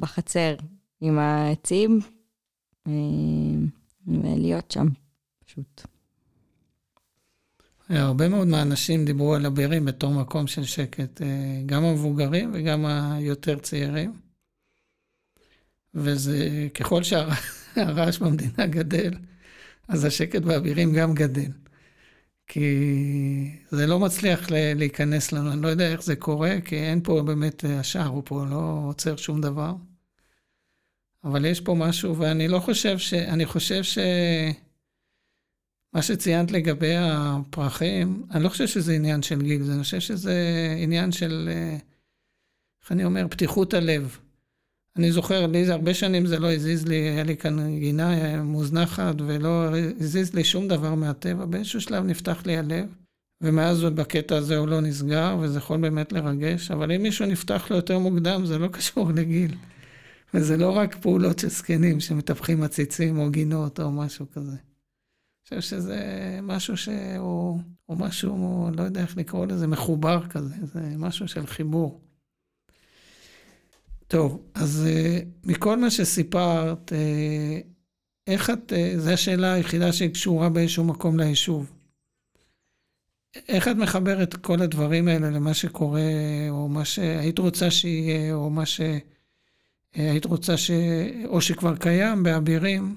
בחצר 0.00 0.54
עם 1.00 1.18
העצים 1.18 2.00
אה, 2.86 2.92
ולהיות 4.06 4.70
שם, 4.70 4.86
פשוט. 5.44 5.93
הרבה 7.88 8.28
מאוד 8.28 8.48
מהאנשים 8.48 9.04
דיברו 9.04 9.34
על 9.34 9.46
הבירים 9.46 9.84
בתור 9.84 10.12
מקום 10.12 10.46
של 10.46 10.64
שקט, 10.64 11.22
אה, 11.22 11.62
גם 11.66 11.84
המבוגרים 11.84 12.50
וגם 12.54 12.86
היותר 12.86 13.58
צעירים. 13.58 14.12
וזה, 15.94 16.68
ככל 16.74 17.02
שהרעש 17.02 18.18
במדינה 18.18 18.66
גדל, 18.66 19.14
אז 19.88 20.04
השקט 20.04 20.42
באבירים 20.42 20.92
גם 20.92 21.14
גדל. 21.14 21.50
כי 22.46 22.60
זה 23.70 23.86
לא 23.86 24.00
מצליח 24.00 24.50
להיכנס 24.50 25.32
לנו, 25.32 25.52
אני 25.52 25.62
לא 25.62 25.68
יודע 25.68 25.92
איך 25.92 26.02
זה 26.02 26.16
קורה, 26.16 26.60
כי 26.64 26.76
אין 26.76 27.00
פה 27.04 27.22
באמת, 27.22 27.64
השער 27.64 28.06
הוא 28.06 28.22
פה 28.24 28.46
לא 28.50 28.82
עוצר 28.86 29.16
שום 29.16 29.40
דבר. 29.40 29.74
אבל 31.24 31.44
יש 31.44 31.60
פה 31.60 31.74
משהו, 31.74 32.16
ואני 32.18 32.48
לא 32.48 32.58
חושב 32.58 32.98
ש... 32.98 33.14
אני 33.14 33.46
חושב 33.46 33.82
ש... 33.82 33.98
מה 35.94 36.02
שציינת 36.02 36.50
לגבי 36.50 36.94
הפרחים, 36.96 38.26
אני 38.30 38.44
לא 38.44 38.48
חושב 38.48 38.66
שזה 38.66 38.94
עניין 38.94 39.22
של 39.22 39.42
גיל, 39.42 39.62
אני 39.70 39.82
חושב 39.82 40.00
שזה 40.00 40.34
עניין 40.78 41.12
של, 41.12 41.48
איך 42.82 42.92
אני 42.92 43.04
אומר, 43.04 43.26
פתיחות 43.30 43.74
הלב. 43.74 44.18
אני 44.96 45.12
זוכר, 45.12 45.46
לי 45.46 45.64
זה 45.64 45.72
הרבה 45.72 45.94
שנים 45.94 46.26
זה 46.26 46.38
לא 46.38 46.52
הזיז 46.52 46.86
לי, 46.86 46.94
היה 46.94 47.22
לי 47.22 47.36
כאן 47.36 47.78
גינה 47.78 48.42
מוזנחת 48.42 49.14
ולא 49.18 49.68
הזיז 50.00 50.34
לי 50.34 50.44
שום 50.44 50.68
דבר 50.68 50.94
מהטבע. 50.94 51.44
באיזשהו 51.44 51.80
שלב 51.80 52.04
נפתח 52.04 52.42
לי 52.46 52.56
הלב, 52.56 52.86
ומאז 53.40 53.82
בקטע 53.82 54.36
הזה 54.36 54.56
הוא 54.56 54.68
לא 54.68 54.80
נסגר, 54.80 55.38
וזה 55.40 55.58
יכול 55.58 55.80
באמת 55.80 56.12
לרגש, 56.12 56.70
אבל 56.70 56.92
אם 56.92 57.02
מישהו 57.02 57.26
נפתח 57.26 57.66
לו 57.70 57.76
יותר 57.76 57.98
מוקדם, 57.98 58.46
זה 58.46 58.58
לא 58.58 58.68
קשור 58.68 59.12
לגיל. 59.16 59.54
וזה 60.34 60.56
לא 60.56 60.70
רק 60.70 60.94
פעולות 60.94 61.38
של 61.38 61.48
זקנים 61.48 62.00
שמטפחים 62.00 62.62
עציצים 62.62 63.18
או 63.18 63.30
גינות 63.30 63.80
או 63.80 63.90
משהו 63.90 64.26
כזה. 64.32 64.56
חושב 65.44 65.60
שזה 65.60 66.38
משהו 66.42 66.76
שהוא, 66.76 67.60
או 67.88 67.96
משהו, 67.96 68.68
לא 68.76 68.82
יודע 68.82 69.00
איך 69.00 69.16
לקרוא 69.16 69.46
לזה, 69.46 69.66
מחובר 69.66 70.26
כזה, 70.28 70.54
זה 70.62 70.80
משהו 70.96 71.28
של 71.28 71.46
חיבור. 71.46 72.00
טוב, 74.06 74.42
אז 74.54 74.86
uh, 74.86 75.24
מכל 75.44 75.78
מה 75.78 75.90
שסיפרת, 75.90 76.92
uh, 76.92 77.66
איך 78.26 78.50
את, 78.50 78.72
uh, 78.72 78.98
זו 78.98 79.10
השאלה 79.10 79.52
היחידה 79.52 79.92
שקשורה 79.92 80.48
באיזשהו 80.48 80.84
מקום 80.84 81.18
ליישוב. 81.18 81.72
איך 83.48 83.68
את 83.68 83.76
מחברת 83.76 84.34
כל 84.34 84.62
הדברים 84.62 85.08
האלה 85.08 85.30
למה 85.30 85.54
שקורה, 85.54 86.02
או 86.50 86.68
מה 86.68 86.84
שהיית 86.84 87.38
רוצה 87.38 87.70
שיהיה, 87.70 88.34
או 88.34 88.50
מה 88.50 88.62
שהיית 88.66 90.24
רוצה 90.24 90.56
ש... 90.56 90.70
או 91.26 91.40
שכבר 91.40 91.76
קיים 91.76 92.22
באבירים? 92.22 92.96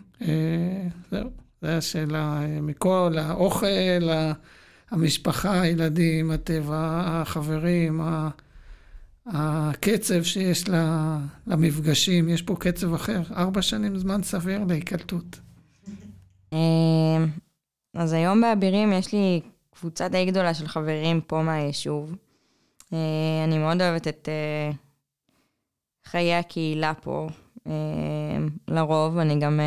זהו, 1.12 1.30
זו 1.62 1.68
השאלה. 1.68 2.40
מכל 2.62 3.16
האוכל, 3.20 4.10
המשפחה, 4.92 5.62
הילדים, 5.62 6.32
הטבע, 6.32 7.02
החברים. 7.06 8.02
הקצב 9.26 10.24
שיש 10.24 10.64
למפגשים, 11.48 12.30
יש 12.30 12.42
פה 12.42 12.56
קצב 12.60 12.94
אחר. 12.94 13.22
ארבע 13.36 13.62
שנים 13.62 13.98
זמן 13.98 14.24
סביר 14.24 14.64
להיקלטות. 14.64 15.40
אמ, 16.54 17.28
אז 17.94 18.14
היום 18.14 18.42
באבירים 18.42 18.94
יש 18.94 19.14
לי 19.14 19.42
קבוצה 19.74 20.08
די 20.08 20.26
גדולה 20.26 20.54
של 20.54 20.68
חברים 20.68 21.22
פה 21.22 21.42
מהיישוב. 21.42 22.16
אה, 22.94 23.44
אני 23.44 23.58
מאוד 23.58 23.82
אוהבת 23.82 24.08
את 24.08 24.30
אה, 24.30 24.72
חיי 26.06 26.36
הקהילה 26.36 26.94
פה, 26.94 27.28
אה, 27.68 28.38
לרוב. 28.68 29.18
אני 29.18 29.40
גם, 29.40 29.60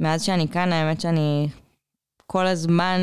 מאז 0.00 0.22
שאני 0.22 0.48
כאן, 0.48 0.72
האמת 0.72 1.00
שאני 1.00 1.48
כל 2.26 2.46
הזמן 2.46 3.00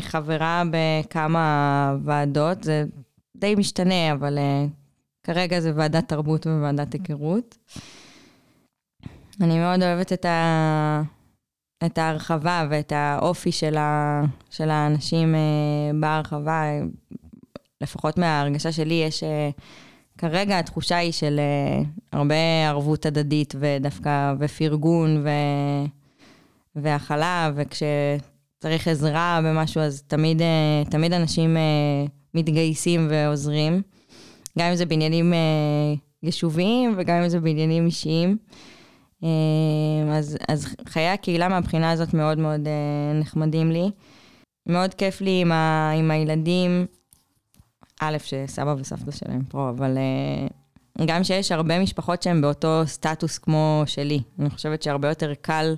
חברה 0.00 0.62
בכמה 0.70 1.96
ועדות. 2.04 2.64
זה 2.64 2.84
די 3.36 3.54
משתנה, 3.54 4.12
אבל 4.12 4.38
uh, 4.38 4.70
כרגע 5.22 5.60
זה 5.60 5.72
ועדת 5.76 6.08
תרבות 6.08 6.46
וועדת 6.46 6.92
היכרות. 6.92 7.58
אני 9.40 9.58
מאוד 9.58 9.82
אוהבת 9.82 10.12
את, 10.12 10.24
ה... 10.24 11.02
את 11.86 11.98
ההרחבה 11.98 12.66
ואת 12.70 12.92
האופי 12.92 13.52
של, 13.52 13.76
ה... 13.76 14.22
של 14.50 14.70
האנשים 14.70 15.34
uh, 15.34 15.96
בהרחבה. 16.00 16.62
לפחות 17.80 18.18
מההרגשה 18.18 18.72
שלי, 18.72 18.94
יש... 18.94 19.22
Uh, 19.22 19.26
כרגע 20.22 20.58
התחושה 20.58 20.96
היא 20.96 21.12
של 21.12 21.40
uh, 21.40 21.86
הרבה 22.12 22.68
ערבות 22.68 23.06
הדדית 23.06 23.54
ודווקא, 23.58 24.34
ופרגון 24.38 25.24
ו... 25.24 25.28
והכלה, 26.76 27.50
וכשצריך 27.54 28.88
עזרה 28.88 29.40
במשהו, 29.44 29.80
אז 29.80 30.02
תמיד, 30.02 30.40
uh, 30.40 30.90
תמיד 30.90 31.12
אנשים... 31.12 31.56
Uh, 31.56 32.10
מתגייסים 32.34 33.06
ועוזרים, 33.10 33.82
גם 34.58 34.70
אם 34.70 34.76
זה 34.76 34.86
בעניינים 34.86 35.34
אה, 35.34 35.38
יישוביים 36.22 36.94
וגם 36.96 37.16
אם 37.16 37.28
זה 37.28 37.40
בעניינים 37.40 37.86
אישיים. 37.86 38.36
אז, 40.12 40.38
אז 40.48 40.76
חיי 40.88 41.08
הקהילה 41.08 41.48
מהבחינה 41.48 41.90
הזאת 41.90 42.14
מאוד 42.14 42.38
מאוד 42.38 42.68
נחמדים 43.14 43.70
לי. 43.70 43.90
מאוד 44.68 44.94
כיף 44.94 45.20
לי 45.20 45.40
עם, 45.40 45.52
ה, 45.52 45.90
עם 45.98 46.10
הילדים, 46.10 46.86
א', 48.02 48.16
שסבא 48.18 48.74
וסבתא 48.78 49.10
שלהם 49.10 49.44
פה, 49.48 49.68
אבל 49.68 49.98
אה, 49.98 51.06
גם 51.06 51.24
שיש 51.24 51.52
הרבה 51.52 51.78
משפחות 51.78 52.22
שהן 52.22 52.40
באותו 52.40 52.82
סטטוס 52.86 53.38
כמו 53.38 53.82
שלי. 53.86 54.20
אני 54.38 54.50
חושבת 54.50 54.82
שהרבה 54.82 55.08
יותר 55.08 55.32
קל 55.40 55.74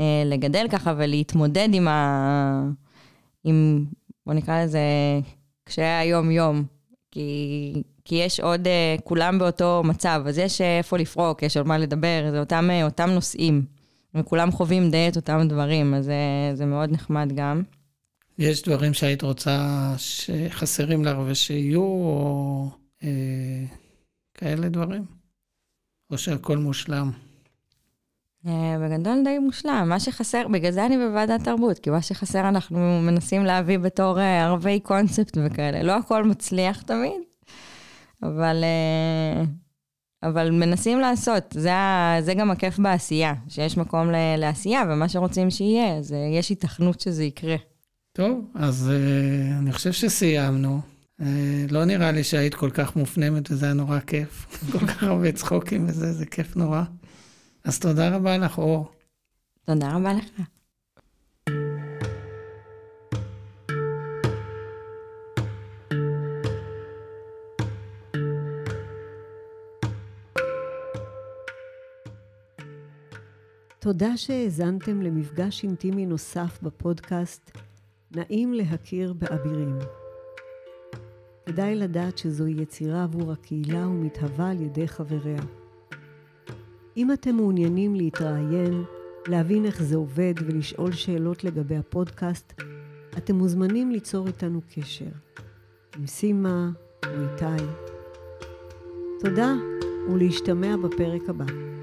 אה, 0.00 0.22
לגדל 0.26 0.66
ככה 0.70 0.94
ולהתמודד 0.96 1.68
עם 1.72 1.88
ה... 1.88 2.62
עם, 3.44 3.84
בוא 4.26 4.34
נקרא 4.34 4.64
לזה, 4.64 4.80
קשיי 5.64 5.84
היום-יום. 5.84 6.64
כי, 7.10 7.82
כי 8.04 8.14
יש 8.14 8.40
עוד, 8.40 8.66
אה, 8.66 8.96
כולם 9.04 9.38
באותו 9.38 9.82
מצב, 9.84 10.22
אז 10.26 10.38
יש 10.38 10.60
איפה 10.60 10.98
לפרוק, 10.98 11.42
יש 11.42 11.56
על 11.56 11.64
מה 11.64 11.78
לדבר, 11.78 12.28
זה 12.30 12.40
אותם, 12.40 12.68
אותם 12.82 13.10
נושאים. 13.10 13.64
וכולם 14.14 14.52
חווים 14.52 14.90
די 14.90 15.08
את 15.08 15.16
אותם 15.16 15.40
דברים, 15.48 15.94
אז 15.94 16.04
זה, 16.04 16.14
זה 16.54 16.66
מאוד 16.66 16.92
נחמד 16.92 17.32
גם. 17.34 17.62
יש 18.38 18.62
דברים 18.62 18.94
שהיית 18.94 19.22
רוצה 19.22 19.94
שחסרים 19.96 21.04
לך 21.04 21.16
ושיהיו, 21.26 21.82
או 21.82 22.68
אה, 23.02 23.64
כאלה 24.34 24.68
דברים? 24.68 25.04
או 26.10 26.18
שהכל 26.18 26.58
מושלם? 26.58 27.10
אה, 28.46 28.76
בגדול 28.80 29.24
די 29.24 29.38
מושלם, 29.38 29.86
מה 29.88 30.00
שחסר, 30.00 30.48
בגלל 30.48 30.70
זה 30.70 30.86
אני 30.86 30.96
בוועדת 30.96 31.44
תרבות, 31.44 31.78
כי 31.78 31.90
מה 31.90 32.02
שחסר 32.02 32.48
אנחנו 32.48 33.00
מנסים 33.02 33.44
להביא 33.44 33.78
בתור 33.78 34.20
אה, 34.20 34.44
ערבי 34.44 34.80
קונספט 34.80 35.38
וכאלה. 35.44 35.82
לא 35.82 35.96
הכל 35.96 36.24
מצליח 36.24 36.82
תמיד, 36.82 37.20
אבל, 38.22 38.64
אה, 38.64 39.44
אבל 40.22 40.50
מנסים 40.50 41.00
לעשות. 41.00 41.44
זה, 41.58 41.70
זה 42.20 42.34
גם 42.34 42.50
הכיף 42.50 42.78
בעשייה, 42.78 43.34
שיש 43.48 43.76
מקום 43.76 44.10
לעשייה, 44.38 44.82
ומה 44.88 45.08
שרוצים 45.08 45.50
שיהיה, 45.50 45.96
אז 45.96 46.14
יש 46.38 46.48
היתכנות 46.48 47.00
שזה 47.00 47.24
יקרה. 47.24 47.56
טוב, 48.16 48.44
אז 48.54 48.90
אני 49.58 49.72
חושב 49.72 49.92
שסיימנו. 49.92 50.80
לא 51.70 51.84
נראה 51.84 52.12
לי 52.12 52.24
שהיית 52.24 52.54
כל 52.54 52.70
כך 52.70 52.96
מופנמת 52.96 53.50
וזה 53.50 53.66
היה 53.66 53.74
נורא 53.74 54.00
כיף. 54.00 54.46
כל 54.72 54.86
כך 54.86 55.02
הרבה 55.02 55.32
צחוקים 55.32 55.88
וזה, 55.88 56.12
זה 56.12 56.26
כיף 56.26 56.56
נורא. 56.56 56.82
אז 57.64 57.78
תודה 57.78 58.16
רבה 58.16 58.38
לך, 58.38 58.58
אור. 58.58 58.92
תודה 59.64 59.92
רבה 59.92 60.12
לך. 60.12 60.40
תודה 73.78 74.16
שהאזנתם 74.16 75.02
למפגש 75.02 75.64
אינטימי 75.64 76.06
נוסף 76.06 76.58
בפודקאסט 76.62 77.50
נעים 78.16 78.52
להכיר 78.52 79.12
באבירים. 79.12 79.78
כדאי 81.46 81.74
לדעת 81.74 82.18
שזוהי 82.18 82.54
יצירה 82.62 83.02
עבור 83.02 83.32
הקהילה 83.32 83.88
ומתהווה 83.88 84.50
על 84.50 84.60
ידי 84.60 84.88
חבריה. 84.88 85.42
אם 86.96 87.12
אתם 87.12 87.34
מעוניינים 87.34 87.94
להתראיין, 87.94 88.84
להבין 89.28 89.64
איך 89.64 89.82
זה 89.82 89.96
עובד 89.96 90.34
ולשאול 90.38 90.92
שאלות 90.92 91.44
לגבי 91.44 91.76
הפודקאסט, 91.76 92.62
אתם 93.18 93.34
מוזמנים 93.34 93.90
ליצור 93.90 94.26
איתנו 94.26 94.60
קשר. 94.74 95.04
עם 95.98 96.06
סימה 96.06 96.70
או 97.06 97.10
איתי. 97.10 97.64
תודה 99.20 99.54
ולהשתמע 100.12 100.76
בפרק 100.76 101.28
הבא. 101.28 101.75